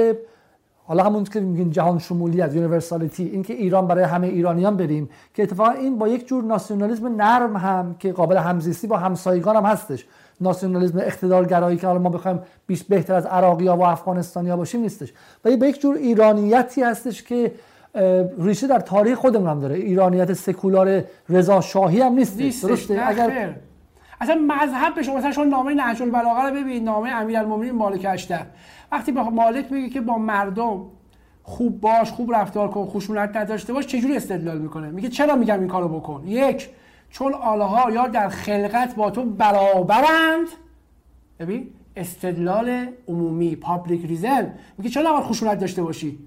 [0.87, 5.69] حالا همون که میگین جهان شمولیت universality اینکه ایران برای همه ایرانیان بریم که اتفاقا
[5.69, 10.05] این با یک جور ناسیونالیسم نرم هم که قابل همزیستی با همسایگان هم هستش.
[10.41, 14.81] ناسیونالیسم اقتدارگرایی که حالا ما بخوایم بیش بهتر از عراقی ها و افغانستانی ها باشیم
[14.81, 15.13] نیستش.
[15.45, 17.51] ولی به یک جور ایرانیتی هستش که
[18.39, 19.75] ریشه در تاریخ خودمون هم داره.
[19.75, 23.55] ایرانیت سکولار رضا شاهی هم نیست درسته؟ اگر
[24.21, 28.45] اصلا مذهب به شما مثلا شما نامه نهج البلاغه رو ببین نامه امیرالمومنین مالک اشتر.
[28.91, 30.81] وقتی به مالک میگه که با مردم
[31.43, 35.67] خوب باش خوب رفتار کن خشونت نداشته باش چجوری استدلال می‌کنه؟ میگه چرا میگم این
[35.67, 36.69] کارو بکن؟ یک
[37.09, 40.47] چون آلها یا در خلقت با تو برابرند.
[41.39, 46.19] ببین استدلال عمومی public reason میگه چرا نباید خشونت داشته باشی؟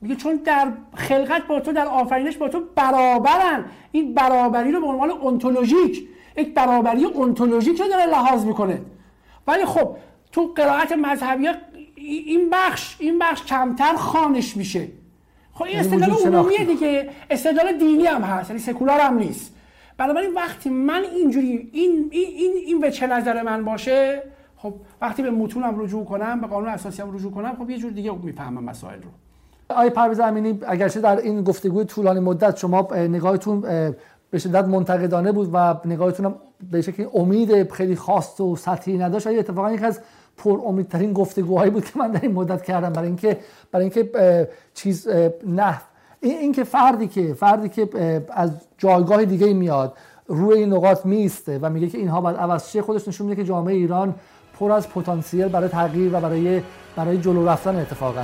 [0.00, 3.64] میگه چون در خلقت با تو در آفرینش با تو برابرن.
[3.92, 8.82] این برابری رو به عنوان انتولوژیک یک برابری انتولوژیک رو داره لحاظ می‌کنه.
[9.46, 9.96] ولی خب
[10.32, 11.48] تو قرائت مذهبی
[11.94, 14.88] این بخش این بخش کمتر خانش میشه.
[15.52, 17.10] خب این استدلال عمومیه دیگه.
[17.30, 19.56] استدلال دینی هم هست یعنی سکولار هم نیست.
[19.96, 24.22] بنابراین وقتی من اینجوری این این این, این به چه نظر من باشه؟
[24.56, 27.90] خب وقتی به متونم رجوع کنم به قانون اساسی هم رجوع کنم خب یه جور
[27.92, 29.08] دیگه می‌فهمم مسائل رو.
[29.70, 33.60] آقای پرویز امینی اگرچه در این گفتگوی طولانی مدت شما نگاهتون
[34.30, 36.34] به شدت منتقدانه بود و نگاهتون هم
[36.70, 39.26] به شکلی امید خیلی خاص و سطحی نداشت.
[39.26, 40.00] ولی اتفاقا یک از
[40.36, 42.92] پر امیدترین گفتگوهایی بود که من در این مدت کردم.
[42.92, 43.38] برای اینکه
[43.72, 45.08] برای اینکه چیز
[45.46, 45.80] نه
[46.20, 47.88] این اینکه فردی که فردی که
[48.30, 49.92] از جایگاه دیگه میاد
[50.26, 53.48] روی این نقاط میسته و میگه که اینها باید عوض شه خودش نشون میده که
[53.48, 54.14] جامعه ایران
[54.58, 56.62] پر از پتانسیل برای تغییر و برای
[56.96, 58.22] برای جلو رفتن اتفاقا.